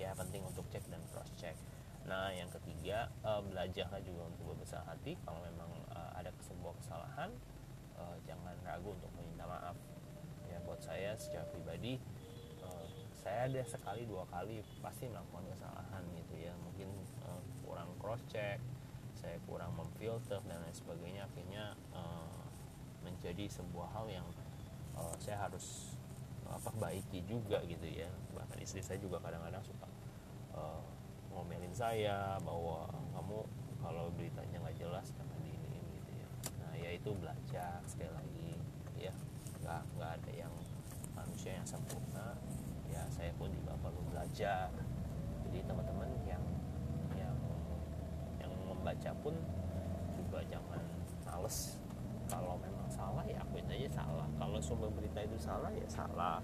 ya 0.00 0.16
penting 0.16 0.40
untuk 0.40 0.64
cek 0.72 0.88
dan 0.88 1.04
cross 1.12 1.28
check 1.36 1.52
nah 2.08 2.32
yang 2.32 2.48
ketiga 2.48 3.12
uh, 3.20 3.44
belajarlah 3.44 4.00
juga 4.00 4.32
untuk 4.32 4.56
berbesar 4.56 4.80
hati 4.88 5.20
kalau 5.20 5.44
memang 5.44 5.68
uh, 5.92 6.10
ada 6.16 6.32
sebuah 6.40 6.72
kesalahan. 6.80 7.30
Uh, 8.00 8.16
jangan 8.24 8.56
ragu 8.64 8.96
untuk 8.96 9.12
meminta 9.20 9.44
maaf. 9.44 9.76
Ya 10.48 10.56
buat 10.64 10.80
saya 10.80 11.12
secara 11.20 11.44
pribadi 11.52 12.00
saya 13.20 13.52
ada 13.52 13.60
sekali 13.68 14.08
dua 14.08 14.24
kali 14.32 14.64
pasti 14.80 15.04
melakukan 15.04 15.44
kesalahan 15.52 16.02
gitu 16.16 16.34
ya. 16.40 16.56
Mungkin 16.56 16.88
uh, 17.28 17.40
kurang 17.68 17.92
cross 18.00 18.24
check 18.32 18.56
saya 19.20 19.36
kurang 19.44 19.76
memfilter 19.76 20.40
dan 20.48 20.64
lain 20.64 20.72
sebagainya 20.72 21.28
akhirnya 21.28 21.76
uh, 21.92 22.40
menjadi 23.04 23.52
sebuah 23.52 23.92
hal 23.92 24.08
yang 24.08 24.24
uh, 24.96 25.12
saya 25.20 25.36
harus 25.36 25.89
perbaiki 26.58 27.22
juga 27.30 27.62
gitu 27.68 27.86
ya. 27.86 28.10
Bahkan 28.34 28.58
istri 28.58 28.82
saya 28.82 28.98
juga 28.98 29.22
kadang-kadang 29.22 29.62
suka 29.62 29.86
uh, 30.56 30.82
ngomelin 31.30 31.70
saya 31.70 32.34
bahwa 32.42 32.90
kamu 33.14 33.38
kalau 33.80 34.10
beritanya 34.18 34.58
nggak 34.60 34.76
jelas 34.76 35.06
jangan 35.14 35.38
diinin 35.46 35.84
gitu 35.94 36.10
ya. 36.10 36.28
Nah 36.64 36.72
ya 36.74 36.90
itu 36.96 37.10
belajar 37.14 37.78
sekali 37.86 38.10
lagi 38.10 38.50
ya. 38.98 39.14
Nggak 39.62 39.80
nggak 39.96 40.10
ada 40.20 40.32
yang 40.34 40.54
manusia 41.14 41.54
yang 41.54 41.66
sempurna. 41.68 42.34
Ya 42.90 43.06
saya 43.14 43.30
pun 43.38 43.52
juga 43.54 43.78
perlu 43.78 44.02
belajar. 44.10 44.68
Jadi 45.46 45.58
teman-teman 45.66 46.10
yang 46.26 46.42
yang 47.14 47.36
yang 48.42 48.52
membaca 48.66 49.10
pun 49.22 49.34
juga 50.18 50.42
jangan 50.46 50.82
males 51.26 51.78
kalau 52.30 52.54
salah 53.10 53.26
ya 53.26 53.42
akuin 53.42 53.66
aja 53.66 53.90
salah. 53.90 54.28
Kalau 54.38 54.62
sumber 54.62 54.86
berita 54.94 55.18
itu 55.26 55.34
salah 55.34 55.74
ya 55.74 55.82
salah. 55.90 56.38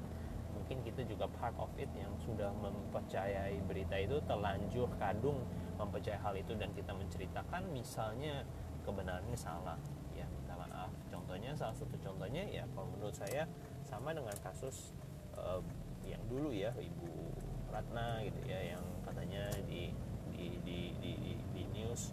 Mungkin 0.50 0.82
kita 0.82 1.06
juga 1.06 1.30
part 1.30 1.54
of 1.62 1.70
it 1.78 1.86
yang 1.94 2.10
sudah 2.18 2.50
mempercayai 2.58 3.62
berita 3.70 3.94
itu 4.02 4.18
terlanjur 4.26 4.90
kadung 4.98 5.46
mempercayai 5.78 6.18
hal 6.18 6.34
itu 6.34 6.58
dan 6.58 6.74
kita 6.74 6.90
menceritakan 6.90 7.70
misalnya 7.70 8.42
kebenarannya 8.82 9.38
salah. 9.38 9.78
Ya 10.18 10.26
minta 10.26 10.58
maaf. 10.58 10.90
Contohnya 11.06 11.54
salah 11.54 11.78
satu 11.78 11.94
contohnya 12.02 12.42
ya 12.50 12.66
kalau 12.74 12.90
menurut 12.90 13.14
saya 13.14 13.46
sama 13.86 14.10
dengan 14.10 14.34
kasus 14.42 14.90
uh, 15.38 15.62
yang 16.02 16.22
dulu 16.26 16.50
ya 16.50 16.74
ibu 16.74 17.30
Ratna 17.70 18.26
gitu 18.26 18.42
ya 18.42 18.74
yang 18.74 18.82
katanya 19.06 19.46
di 19.70 19.94
di 20.34 20.58
di 20.66 20.78
di, 20.98 21.12
di, 21.22 21.34
di 21.54 21.62
news 21.70 22.10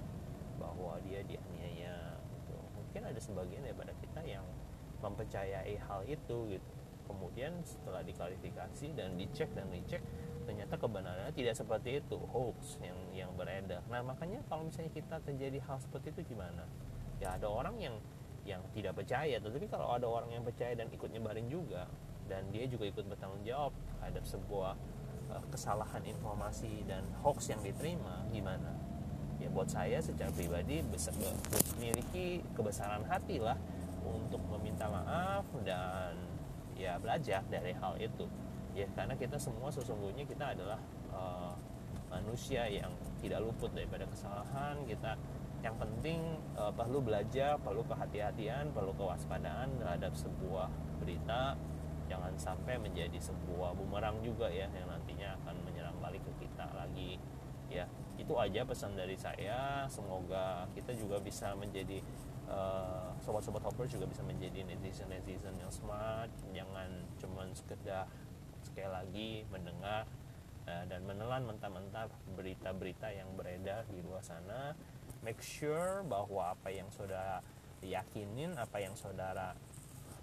bahwa 0.62 1.01
dia 1.05 1.25
dianiaya 1.25 2.17
gitu. 2.19 2.57
mungkin 2.74 3.01
ada 3.10 3.19
sebagian 3.22 3.65
daripada 3.65 3.93
kita 4.01 4.22
yang 4.25 4.45
mempercayai 5.03 5.75
hal 5.83 6.07
itu 6.07 6.38
gitu. 6.55 6.72
Kemudian 7.03 7.60
setelah 7.67 8.00
diklarifikasi 8.00 8.95
dan 8.95 9.19
dicek 9.19 9.51
dan 9.51 9.67
dicek 9.67 10.00
ternyata 10.43 10.75
kebenarannya 10.75 11.31
tidak 11.36 11.55
seperti 11.55 12.00
itu 12.00 12.19
hoax 12.31 12.79
yang 12.79 12.95
yang 13.12 13.31
beredar. 13.36 13.83
Nah 13.91 14.03
makanya 14.03 14.39
kalau 14.48 14.67
misalnya 14.67 14.91
kita 14.95 15.19
terjadi 15.24 15.60
hal 15.67 15.79
seperti 15.83 16.15
itu 16.15 16.36
gimana? 16.36 16.63
Ya 17.19 17.36
ada 17.36 17.48
orang 17.48 17.75
yang 17.79 17.95
yang 18.43 18.60
tidak 18.75 19.00
percaya 19.00 19.39
tetapi 19.39 19.72
kalau 19.72 19.95
ada 19.95 20.07
orang 20.07 20.31
yang 20.31 20.43
percaya 20.43 20.75
dan 20.75 20.91
ikut 20.91 21.07
nyebarin 21.12 21.48
juga 21.48 21.88
dan 22.27 22.43
dia 22.51 22.67
juga 22.67 22.88
ikut 22.88 23.07
bertanggung 23.07 23.43
jawab 23.43 23.72
terhadap 24.00 24.24
sebuah 24.27 24.75
uh, 25.31 25.43
kesalahan 25.51 26.03
informasi 26.03 26.83
dan 26.88 27.03
hoax 27.24 27.51
yang 27.51 27.60
diterima 27.63 28.24
gimana? 28.31 28.75
Ya 29.39 29.51
buat 29.51 29.67
saya 29.67 30.00
secara 30.00 30.31
pribadi 30.31 30.79
besar, 30.88 31.12
memiliki 31.75 32.39
kebesaran 32.55 33.03
hati 33.07 33.43
lah 33.43 33.60
untuk 34.33 34.49
meminta 34.57 34.89
maaf 34.89 35.45
dan 35.61 36.17
ya 36.73 36.97
belajar 36.97 37.45
dari 37.53 37.69
hal 37.77 37.93
itu. 38.01 38.25
Ya 38.73 38.89
karena 38.97 39.13
kita 39.13 39.37
semua 39.37 39.69
sesungguhnya 39.69 40.25
kita 40.25 40.57
adalah 40.57 40.81
uh, 41.13 41.53
manusia 42.09 42.65
yang 42.65 42.89
tidak 43.21 43.45
luput 43.45 43.69
daripada 43.77 44.09
kesalahan. 44.09 44.81
Kita 44.89 45.13
yang 45.61 45.77
penting 45.77 46.41
uh, 46.57 46.73
perlu 46.73 47.05
belajar 47.05 47.61
perlu 47.61 47.85
kehati-hatian 47.85 48.73
perlu 48.73 48.97
kewaspadaan 48.97 49.77
terhadap 49.77 50.17
sebuah 50.17 50.73
berita. 50.97 51.53
Jangan 52.09 52.33
sampai 52.35 52.81
menjadi 52.81 53.15
sebuah 53.21 53.77
bumerang 53.77 54.17
juga 54.25 54.49
ya 54.49 54.65
yang 54.73 54.89
nantinya 54.89 55.37
akan 55.45 55.55
menyerang 55.61 55.97
balik 56.01 56.25
ke 56.25 56.49
kita 56.49 56.65
lagi. 56.73 57.21
Ya 57.69 57.85
itu 58.17 58.33
aja 58.33 58.65
pesan 58.65 58.97
dari 58.97 59.13
saya. 59.13 59.85
Semoga 59.93 60.65
kita 60.73 60.97
juga 60.97 61.21
bisa 61.21 61.53
menjadi 61.53 62.01
uh, 62.53 63.10
sobat-sobat 63.25 63.65
hopper 63.65 63.89
juga 63.89 64.05
bisa 64.05 64.22
menjadi 64.22 64.62
netizen 64.62 65.10
netizen 65.10 65.57
yang 65.57 65.74
smart 65.74 66.29
jangan 66.53 66.89
cuman 67.17 67.50
sekedar 67.57 68.05
sekali 68.63 68.89
lagi 68.89 69.31
mendengar 69.50 70.05
uh, 70.67 70.83
dan 70.88 71.03
menelan 71.03 71.43
mentah-mentah 71.48 72.07
berita-berita 72.36 73.12
yang 73.12 73.29
beredar 73.36 73.83
di 73.91 74.00
luar 74.03 74.24
sana. 74.24 74.75
Make 75.24 75.39
sure 75.39 76.03
bahwa 76.03 76.55
apa 76.55 76.72
yang 76.72 76.91
saudara 76.91 77.39
yakinin 77.83 78.55
apa 78.55 78.79
yang 78.79 78.95
saudara 78.95 79.55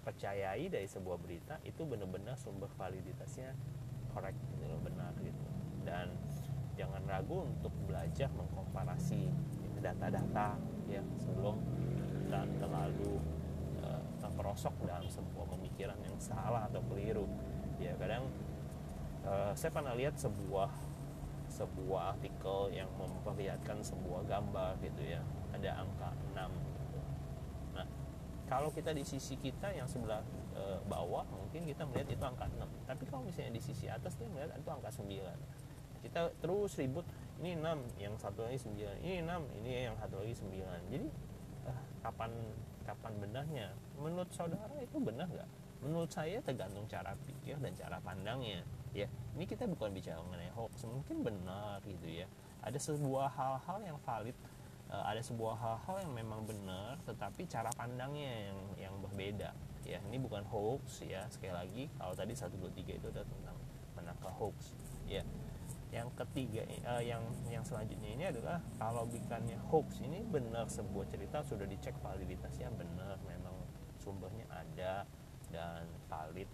percayai 0.01 0.65
dari 0.65 0.89
sebuah 0.89 1.21
berita 1.21 1.61
itu 1.61 1.85
benar-benar 1.85 2.33
sumber 2.37 2.69
validitasnya 2.73 3.53
korek 4.13 4.33
gitu 4.57 4.77
benar 4.81 5.13
gitu. 5.21 5.45
Dan 5.85 6.13
jangan 6.77 7.01
ragu 7.05 7.45
untuk 7.45 7.73
belajar 7.85 8.29
mengkomparasi 8.33 9.29
data-data 9.81 10.57
ya 10.85 11.01
sebelum 11.17 11.57
kita 12.31 12.47
terlalu 12.63 13.19
uh, 13.83 13.99
terperosok 14.23 14.71
dalam 14.87 15.03
sebuah 15.11 15.51
pemikiran 15.51 15.99
yang 15.99 16.15
salah 16.15 16.63
atau 16.71 16.79
keliru. 16.87 17.27
Ya 17.75 17.91
kadang 17.99 18.31
uh, 19.27 19.51
saya 19.51 19.67
pernah 19.75 19.91
lihat 19.91 20.15
sebuah 20.15 20.71
sebuah 21.51 22.15
artikel 22.15 22.71
yang 22.71 22.87
memperlihatkan 22.95 23.83
sebuah 23.83 24.23
gambar 24.23 24.79
gitu 24.79 25.03
ya 25.03 25.19
ada 25.51 25.83
angka 25.83 26.15
6 26.31 26.39
gitu. 26.47 26.99
nah 27.75 27.83
kalau 28.47 28.71
kita 28.71 28.95
di 28.95 29.03
sisi 29.03 29.35
kita 29.35 29.67
yang 29.75 29.83
sebelah 29.83 30.23
e, 30.55 30.79
bawah 30.87 31.27
mungkin 31.27 31.67
kita 31.67 31.83
melihat 31.91 32.07
itu 32.07 32.23
angka 32.23 32.47
6 32.55 32.87
tapi 32.87 33.03
kalau 33.11 33.27
misalnya 33.27 33.59
di 33.59 33.61
sisi 33.67 33.91
atas 33.91 34.15
dia 34.15 34.31
melihat 34.31 34.55
itu 34.55 34.71
angka 34.71 34.95
9 34.95 35.11
kita 36.07 36.21
terus 36.39 36.71
ribut 36.79 37.03
ini 37.43 37.59
6 37.59 37.99
yang 37.99 38.15
satu 38.15 38.47
lagi 38.47 38.55
9 38.63 39.03
ini 39.03 39.19
6 39.19 39.59
ini 39.59 39.91
yang 39.91 39.95
satu 39.99 40.23
lagi 40.23 40.31
9 40.39 40.55
jadi 40.87 41.07
kapan 42.21 42.37
kapan 42.85 43.13
benarnya 43.17 43.67
menurut 43.97 44.29
saudara 44.29 44.77
itu 44.77 45.01
benar 45.01 45.25
nggak? 45.25 45.49
Menurut 45.81 46.13
saya 46.13 46.37
tergantung 46.45 46.85
cara 46.85 47.17
pikir 47.25 47.57
dan 47.57 47.73
cara 47.73 47.97
pandangnya 47.97 48.61
ya. 48.93 49.09
Ini 49.33 49.49
kita 49.49 49.65
bukan 49.65 49.89
bicara 49.89 50.21
mengenai 50.21 50.53
hoax 50.53 50.85
mungkin 50.85 51.25
benar 51.25 51.81
gitu 51.81 52.05
ya. 52.05 52.29
Ada 52.61 52.77
sebuah 52.77 53.25
hal-hal 53.33 53.81
yang 53.81 53.97
valid 54.05 54.37
uh, 54.93 55.01
ada 55.09 55.17
sebuah 55.25 55.57
hal-hal 55.57 56.05
yang 56.05 56.13
memang 56.13 56.45
benar 56.45 57.01
tetapi 57.09 57.49
cara 57.49 57.73
pandangnya 57.73 58.53
yang 58.53 58.59
yang 58.77 58.93
berbeda 59.01 59.57
ya. 59.81 59.97
Ini 60.05 60.21
bukan 60.21 60.45
hoax 60.45 61.01
ya. 61.01 61.25
Sekali 61.33 61.57
lagi 61.57 61.83
kalau 61.97 62.13
tadi 62.13 62.37
123 62.37 63.01
itu 63.01 63.07
adalah 63.09 63.25
tentang 63.25 63.57
menangkal 63.97 64.29
hoax 64.37 64.77
ya 65.09 65.25
yang 65.91 66.07
ketiga 66.15 66.63
uh, 66.87 67.03
yang 67.03 67.19
yang 67.51 67.67
selanjutnya 67.67 68.15
ini 68.15 68.23
adalah 68.31 68.63
kalau 68.79 69.03
bukannya 69.03 69.59
hoax 69.67 69.99
ini 69.99 70.23
benar 70.23 70.71
sebuah 70.71 71.03
cerita 71.11 71.43
sudah 71.43 71.67
dicek 71.67 71.91
validitasnya 71.99 72.71
benar 72.71 73.19
memang 73.27 73.51
sumbernya 73.99 74.47
ada 74.49 75.03
dan 75.51 75.85
valid. 76.07 76.47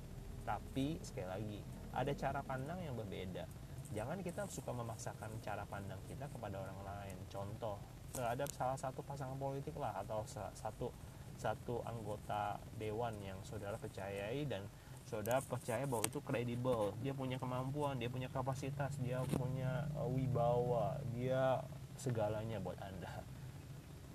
Tapi 0.44 0.98
sekali 1.06 1.28
lagi 1.30 1.60
ada 1.94 2.12
cara 2.18 2.42
pandang 2.42 2.82
yang 2.82 2.98
berbeda. 2.98 3.46
Jangan 3.94 4.20
kita 4.20 4.50
suka 4.52 4.76
memaksakan 4.76 5.40
cara 5.40 5.64
pandang 5.64 6.02
kita 6.10 6.28
kepada 6.28 6.60
orang 6.60 6.82
lain. 6.84 7.18
Contoh 7.32 7.80
terhadap 8.12 8.50
salah 8.52 8.76
satu 8.76 9.06
pasangan 9.06 9.38
politik 9.38 9.78
lah 9.78 10.02
atau 10.02 10.26
satu 10.28 10.90
satu 11.38 11.86
anggota 11.86 12.58
dewan 12.82 13.14
yang 13.22 13.38
saudara 13.46 13.78
percayai 13.78 14.42
dan 14.50 14.66
saudara 15.08 15.40
percaya 15.40 15.88
bahwa 15.88 16.04
itu 16.04 16.20
kredibel 16.20 16.92
dia 17.00 17.16
punya 17.16 17.40
kemampuan 17.40 17.96
dia 17.96 18.12
punya 18.12 18.28
kapasitas 18.28 19.00
dia 19.00 19.24
punya 19.40 19.88
uh, 19.96 20.08
wibawa 20.12 21.00
dia 21.16 21.64
segalanya 21.96 22.60
buat 22.60 22.76
anda 22.84 23.24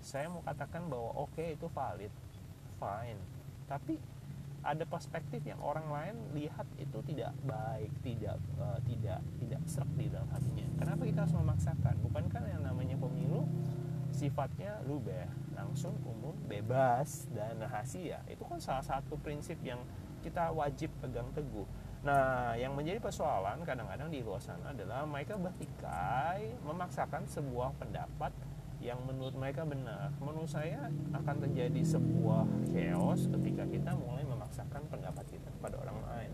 saya 0.04 0.28
mau 0.28 0.44
katakan 0.44 0.86
bahwa 0.92 1.16
oke 1.16 1.32
okay, 1.32 1.56
itu 1.56 1.64
valid 1.72 2.12
fine 2.76 3.18
tapi 3.64 3.96
ada 4.62 4.86
perspektif 4.86 5.42
yang 5.42 5.58
orang 5.58 5.90
lain 5.90 6.14
lihat 6.38 6.66
itu 6.78 7.02
tidak 7.02 7.34
baik, 7.42 7.90
tidak 8.06 8.38
uh, 8.62 8.78
tidak 8.86 9.18
tidak 9.42 9.58
serak 9.66 9.90
di 9.98 10.06
dalam 10.06 10.30
hatinya. 10.30 10.66
Kenapa 10.78 11.02
kita 11.02 11.26
harus 11.26 11.34
memaksakan? 11.34 11.94
Bukankah 11.98 12.42
yang 12.46 12.62
namanya 12.62 12.94
pemilu 12.94 13.42
sifatnya 14.14 14.78
luber, 14.86 15.26
langsung 15.56 15.98
umum, 16.06 16.36
bebas 16.46 17.26
dan 17.34 17.58
rahasia. 17.58 18.22
Itu 18.30 18.46
kan 18.46 18.62
salah 18.62 18.86
satu 18.86 19.18
prinsip 19.18 19.58
yang 19.66 19.82
kita 20.22 20.54
wajib 20.54 20.88
pegang 21.02 21.28
teguh. 21.34 21.66
Nah, 22.02 22.54
yang 22.58 22.74
menjadi 22.74 22.98
persoalan 22.98 23.62
kadang-kadang 23.62 24.10
di 24.10 24.22
luar 24.22 24.42
sana 24.42 24.74
adalah 24.74 25.06
mereka 25.06 25.38
bertikai 25.38 26.62
memaksakan 26.66 27.26
sebuah 27.30 27.74
pendapat 27.78 28.34
yang 28.82 28.98
menurut 29.06 29.38
mereka 29.38 29.62
benar. 29.62 30.10
Menurut 30.18 30.50
saya 30.50 30.90
akan 31.14 31.36
terjadi 31.46 31.82
sebuah 31.82 32.46
chaos 32.74 33.30
ketika 33.30 33.62
kita 33.70 33.90
mulai 33.94 34.26
memaksakan 34.26 34.82
pendapat 34.90 35.26
kita 35.30 35.46
kepada 35.58 35.78
orang 35.78 35.98
lain 36.02 36.32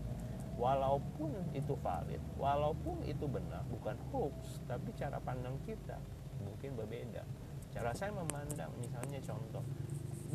walaupun 0.59 1.31
itu 1.55 1.71
valid 1.79 2.19
walaupun 2.35 2.99
itu 3.07 3.23
benar 3.31 3.63
bukan 3.71 3.95
hoax 4.11 4.59
tapi 4.67 4.91
cara 4.99 5.15
pandang 5.23 5.55
kita 5.63 5.95
mungkin 6.43 6.75
berbeda 6.75 7.23
cara 7.71 7.95
saya 7.95 8.11
memandang 8.11 8.67
misalnya 8.75 9.23
contoh 9.23 9.63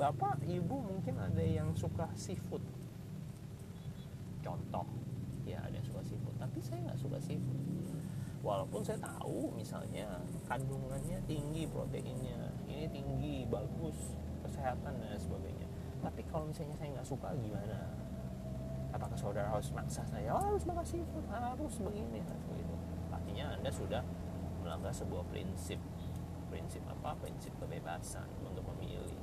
bapak 0.00 0.40
ibu 0.48 0.80
mungkin 0.80 1.20
ada 1.20 1.44
yang 1.44 1.76
suka 1.76 2.08
seafood 2.16 2.64
contoh. 4.44 4.84
Ya 5.48 5.64
ada 5.64 5.72
yang 5.72 5.86
suka 5.88 6.04
seafood. 6.04 6.36
Tapi 6.36 6.60
saya 6.60 6.84
nggak 6.84 7.00
suka 7.00 7.16
seafood. 7.16 7.60
Walaupun 8.44 8.84
saya 8.84 9.00
tahu 9.00 9.48
misalnya 9.56 10.20
kandungannya 10.44 11.16
tinggi 11.24 11.64
proteinnya. 11.64 12.52
Ini 12.68 12.92
tinggi 12.92 13.48
bagus 13.48 14.12
kesehatan 14.44 15.00
dan 15.00 15.16
sebagainya. 15.16 15.64
Tapi 16.04 16.20
kalau 16.28 16.52
misalnya 16.52 16.76
saya 16.76 16.92
nggak 16.92 17.08
suka 17.08 17.32
gimana? 17.40 17.88
Apakah 18.92 19.16
saudara 19.16 19.48
harus 19.48 19.72
maksa 19.74 20.06
saya 20.06 20.30
oh, 20.30 20.38
harus 20.38 20.62
makan 20.70 20.86
seafood 20.86 21.26
harus 21.26 21.82
begini 21.82 22.22
harus 22.22 22.46
begitu 22.46 22.74
artinya 23.10 23.50
anda 23.58 23.66
sudah 23.66 24.02
melanggar 24.64 24.94
sebuah 24.94 25.26
prinsip. 25.28 25.76
Prinsip 26.48 26.80
apa? 26.88 27.12
Prinsip 27.20 27.52
kebebasan 27.60 28.24
untuk 28.40 28.64
memilih. 28.74 29.18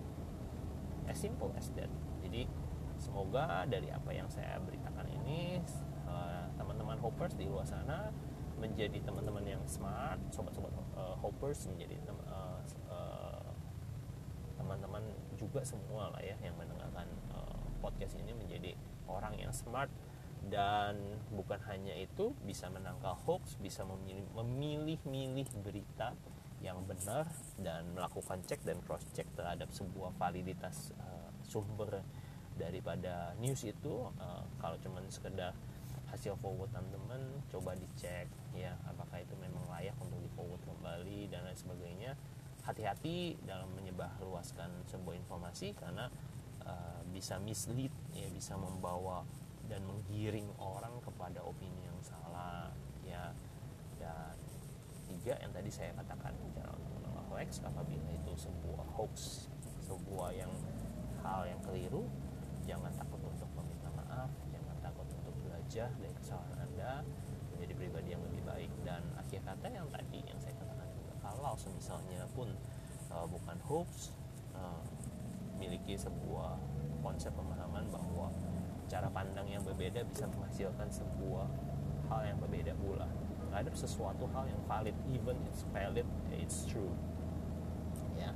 As 1.10 1.18
simple 1.18 1.50
as 1.58 1.72
that. 1.74 1.90
Jadi 2.22 2.46
semoga 3.12 3.68
dari 3.68 3.92
apa 3.92 4.16
yang 4.16 4.32
saya 4.32 4.56
beritakan 4.64 5.04
ini 5.12 5.60
eh, 6.08 6.46
teman-teman 6.56 6.96
hoppers 7.04 7.36
di 7.36 7.44
luar 7.44 7.68
sana 7.68 8.08
menjadi 8.56 9.04
teman-teman 9.04 9.44
yang 9.44 9.64
smart 9.68 10.22
sobat-sobat 10.30 10.70
uh, 10.94 11.18
hoppers 11.18 11.66
menjadi 11.66 11.98
teman 12.06 12.22
uh, 12.30 12.62
uh, 12.94 13.50
teman-teman 14.56 15.02
juga 15.34 15.66
semua 15.66 16.14
lah 16.14 16.22
ya 16.22 16.38
yang 16.46 16.54
mendengarkan 16.62 17.10
uh, 17.34 17.58
podcast 17.82 18.14
ini 18.22 18.38
menjadi 18.38 18.78
orang 19.10 19.34
yang 19.42 19.50
smart. 19.50 19.90
Dan 20.42 21.22
bukan 21.30 21.62
hanya 21.70 21.94
itu 21.94 22.34
bisa 22.46 22.66
menangkal 22.70 23.14
hoax 23.26 23.62
bisa 23.62 23.86
memilih-milih 23.86 25.50
berita 25.62 26.18
yang 26.62 26.82
benar 26.86 27.30
dan 27.62 27.90
melakukan 27.94 28.42
cek 28.46 28.66
dan 28.66 28.82
cross 28.86 29.06
check 29.14 29.30
terhadap 29.38 29.70
sebuah 29.70 30.14
validitas 30.18 30.94
uh, 30.98 31.30
sumber 31.46 32.02
daripada 32.60 33.36
news 33.40 33.64
itu 33.64 34.08
uh, 34.20 34.44
kalau 34.60 34.76
cuman 34.84 35.04
sekedar 35.08 35.56
hasil 36.12 36.36
forward 36.44 36.68
teman-teman 36.76 37.40
coba 37.48 37.72
dicek 37.80 38.28
ya 38.52 38.76
apakah 38.84 39.24
itu 39.24 39.32
memang 39.40 39.64
layak 39.72 39.96
untuk 40.04 40.20
di 40.20 40.28
forward 40.36 40.60
kembali 40.68 41.32
dan 41.32 41.48
lain 41.48 41.56
sebagainya. 41.58 42.12
Hati-hati 42.62 43.42
dalam 43.48 43.74
menyebarluaskan 43.74 44.86
sebuah 44.86 45.16
informasi 45.18 45.74
karena 45.74 46.12
uh, 46.68 47.02
bisa 47.10 47.42
mislead 47.42 47.90
ya 48.14 48.28
bisa 48.30 48.54
membawa 48.60 49.26
dan 49.66 49.82
menggiring 49.88 50.52
orang 50.60 50.94
kepada 51.02 51.42
opini 51.42 51.88
yang 51.88 51.98
salah 52.04 52.70
ya. 53.08 53.34
Dan 53.98 54.36
tiga 55.10 55.40
yang 55.42 55.50
tadi 55.56 55.72
saya 55.74 55.96
katakan 55.98 56.36
jangan 56.54 56.78
hoax 57.32 57.64
apabila 57.64 58.12
itu 58.12 58.32
sebuah 58.36 58.86
hoax 59.00 59.48
sebuah 59.88 60.36
yang 60.36 60.52
hal 61.24 61.48
yang 61.48 61.60
keliru 61.64 62.04
jangan 62.66 62.92
takut 62.96 63.22
untuk 63.26 63.50
meminta 63.58 63.90
maaf 63.94 64.30
jangan 64.50 64.76
takut 64.82 65.08
untuk 65.10 65.36
belajar 65.42 65.90
dari 65.98 66.14
kesalahan 66.16 66.58
anda 66.62 67.02
menjadi 67.62 67.78
pribadi 67.78 68.10
yang 68.18 68.24
lebih 68.26 68.42
baik. 68.42 68.72
Dan 68.82 69.06
akhir 69.14 69.46
kata 69.46 69.70
yang 69.70 69.86
tadi 69.94 70.20
yang 70.26 70.40
saya 70.42 70.58
katakan 70.58 70.90
juga 70.98 71.14
kalau 71.22 71.54
misalnya 71.78 72.26
pun 72.34 72.50
uh, 73.14 73.26
bukan 73.30 73.58
hoax 73.70 74.18
uh, 74.58 74.82
miliki 75.62 75.94
sebuah 75.94 76.58
konsep 77.06 77.30
pemahaman 77.38 77.86
bahwa 77.94 78.34
cara 78.90 79.06
pandang 79.14 79.46
yang 79.46 79.62
berbeda 79.62 80.02
bisa 80.10 80.26
menghasilkan 80.34 80.90
sebuah 80.90 81.46
hal 82.10 82.22
yang 82.34 82.42
berbeda 82.42 82.74
pula. 82.82 83.06
Ada 83.54 83.70
sesuatu 83.78 84.26
hal 84.34 84.50
yang 84.50 84.62
valid 84.66 84.98
even 85.14 85.38
it's 85.46 85.62
valid 85.70 86.08
it's 86.34 86.66
true. 86.66 86.90
Ya 88.18 88.34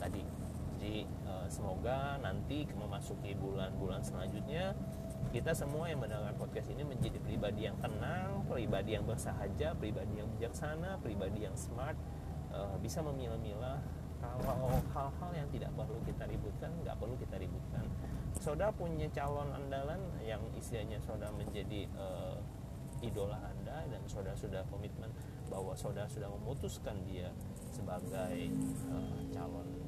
tadi 0.00 0.24
jadi 0.84 1.08
uh, 1.24 1.48
semoga 1.48 2.20
nanti 2.20 2.68
memasuki 2.76 3.32
bulan-bulan 3.40 4.04
selanjutnya 4.04 4.76
kita 5.32 5.56
semua 5.56 5.88
yang 5.88 6.04
mendengar 6.04 6.36
podcast 6.36 6.68
ini 6.76 6.84
menjadi 6.84 7.16
pribadi 7.24 7.64
yang 7.64 7.80
tenang, 7.80 8.44
pribadi 8.44 8.92
yang 8.92 9.08
bersahaja, 9.08 9.72
pribadi 9.80 10.20
yang 10.20 10.28
bijaksana, 10.36 11.00
pribadi 11.00 11.48
yang 11.48 11.56
smart, 11.56 11.96
uh, 12.52 12.76
bisa 12.84 13.00
memilah-milah 13.00 13.80
kalau 14.20 14.76
hal-hal 14.92 15.30
yang 15.32 15.48
tidak 15.48 15.72
perlu 15.72 15.96
kita 16.04 16.28
ributkan, 16.28 16.68
nggak 16.84 16.96
perlu 17.00 17.16
kita 17.16 17.36
ributkan. 17.40 17.84
Saudara 18.36 18.68
punya 18.68 19.08
calon 19.08 19.48
andalan 19.56 20.04
yang 20.20 20.44
istilahnya 20.52 21.00
saudara 21.00 21.32
menjadi 21.32 21.88
uh, 21.96 22.36
idola 23.00 23.40
Anda 23.40 23.88
dan 23.88 24.04
saudara 24.04 24.36
sudah 24.36 24.60
komitmen 24.68 25.08
bahwa 25.48 25.72
saudara 25.72 26.12
sudah 26.12 26.28
memutuskan 26.28 27.00
dia 27.08 27.32
sebagai 27.72 28.52
uh, 28.92 29.20
calon 29.32 29.83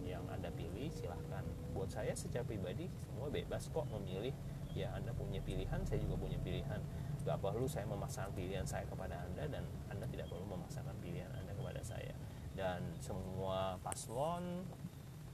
Anda 0.46 0.62
pilih, 0.62 0.94
silahkan. 0.94 1.42
Buat 1.74 1.90
saya 1.90 2.14
secara 2.14 2.46
pribadi 2.46 2.87
semua 3.02 3.26
bebas 3.26 3.66
kok 3.66 3.82
memilih. 3.90 4.30
Ya 4.78 4.94
Anda 4.94 5.11
punya 5.11 5.42
pilihan 5.42 5.82
saya 5.82 5.98
juga 5.98 6.14
punya 6.14 6.38
pilihan. 6.38 6.78
Gak 7.26 7.42
perlu 7.42 7.66
saya 7.66 7.82
memaksakan 7.90 8.30
pilihan 8.30 8.62
saya 8.62 8.87
kepada 8.87 9.26
Anda 9.26 9.50
dan 9.50 9.66
Anda 9.90 10.06
tidak 10.06 10.30
perlu 10.30 10.46
memaksakan 10.46 10.94
pilihan 11.02 11.26
Anda 11.35 11.50
kepada 11.50 11.82
saya. 11.82 12.14
Dan 12.54 12.94
semua 13.02 13.74
paslon 13.82 14.62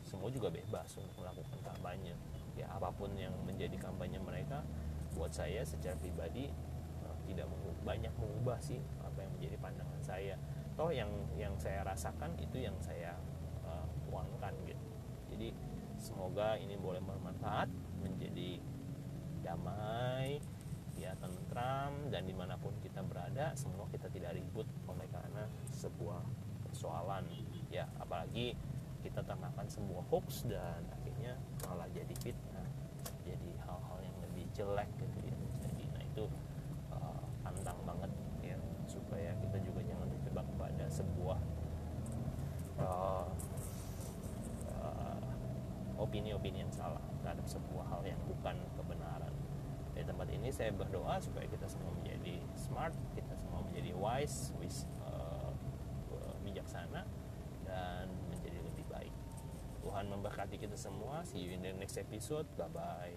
semua 0.00 0.32
juga 0.32 0.48
bebas 0.48 0.88
untuk 0.96 1.12
melakukan 1.20 1.60
kampanye. 1.60 2.16
Ya 2.56 2.72
apa 2.72 2.88
pun 2.88 3.12
yang 3.12 3.36
menjadi 3.44 3.76
kampanye 3.76 4.16
mereka 4.16 4.64
buat 5.12 5.28
saya 5.28 5.60
secara 5.60 5.92
pribadi 6.00 6.48
uh, 7.04 7.16
tidak 7.28 7.52
banyak 7.84 8.16
mengubah 8.16 8.56
sih 8.64 8.80
apa 9.04 9.28
yang 9.28 9.32
menjadi 9.36 9.60
pandangan 9.60 10.00
saya. 10.00 10.40
Toh 10.72 10.88
yang 10.88 11.12
yang 11.36 11.52
saya 11.60 11.84
rasakan 11.84 12.32
itu 12.40 12.64
yang 12.64 12.80
saya 12.80 13.12
uh, 13.68 13.84
uangkan 14.08 14.56
gitu. 14.64 14.81
jadi 14.81 14.81
semoga 16.12 16.60
ini 16.60 16.76
boleh 16.76 17.00
bermanfaat 17.00 17.72
menjadi 18.04 18.60
damai 19.40 20.44
ya 21.00 21.16
tentram 21.16 22.12
dan 22.12 22.28
di 22.28 22.36
mana 22.36 22.60
pun 22.60 22.76
kita 22.84 23.00
berada 23.00 23.56
semua 23.56 23.88
kita 23.88 24.12
tidak 24.12 24.36
ribut 24.36 24.68
oleh 24.84 25.08
karena 25.08 25.48
sebuah 25.72 26.20
persoalan. 26.68 27.24
Ya 27.72 27.88
apalagi 27.96 28.52
kita 29.00 29.24
termakan 29.24 29.66
sebuah 29.66 30.04
hoax 30.12 30.44
dan 30.44 30.84
akhirnya 30.92 31.40
malah 31.64 31.88
jadi 31.90 32.14
fitnah 32.20 32.68
jadi 33.24 33.50
hal-hal 33.64 33.98
yang 34.04 34.16
lebih 34.28 34.44
jelek 34.52 34.90
gitu 35.00 35.18
ya. 35.24 35.36
Jadi 35.64 35.84
nah 35.96 36.02
itu 36.04 36.24
uh, 36.92 37.24
pantang 37.40 37.80
banget 37.88 38.12
ya 38.44 38.60
supaya 38.84 39.32
kita 39.40 39.58
juga 39.64 39.80
jangan 39.88 40.06
terjebak 40.12 40.46
pada 40.60 40.86
sebuah 40.92 41.40
uh, 42.78 43.26
uh, 44.76 45.18
opini-opini 46.12 46.60
yang 46.60 46.68
salah 46.68 47.00
terhadap 47.24 47.48
sebuah 47.48 47.88
hal 47.88 48.04
yang 48.04 48.20
bukan 48.28 48.52
kebenaran. 48.76 49.32
Di 49.96 50.04
tempat 50.04 50.28
ini 50.28 50.52
saya 50.52 50.68
berdoa 50.68 51.16
supaya 51.24 51.48
kita 51.48 51.64
semua 51.64 51.88
menjadi 51.96 52.36
smart 52.52 52.92
kita 53.16 53.32
semua 53.32 53.64
menjadi 53.64 53.96
wise 53.96 54.52
wis 54.60 54.84
uh, 55.08 55.56
bijaksana 56.44 57.08
dan 57.64 58.12
menjadi 58.28 58.60
lebih 58.60 58.84
baik. 58.92 59.14
Tuhan 59.80 60.12
memberkati 60.12 60.60
kita 60.60 60.76
semua. 60.76 61.24
See 61.24 61.48
you 61.48 61.56
in 61.56 61.64
the 61.64 61.72
next 61.80 61.96
episode. 61.96 62.44
Bye 62.60 62.68
bye 62.68 63.16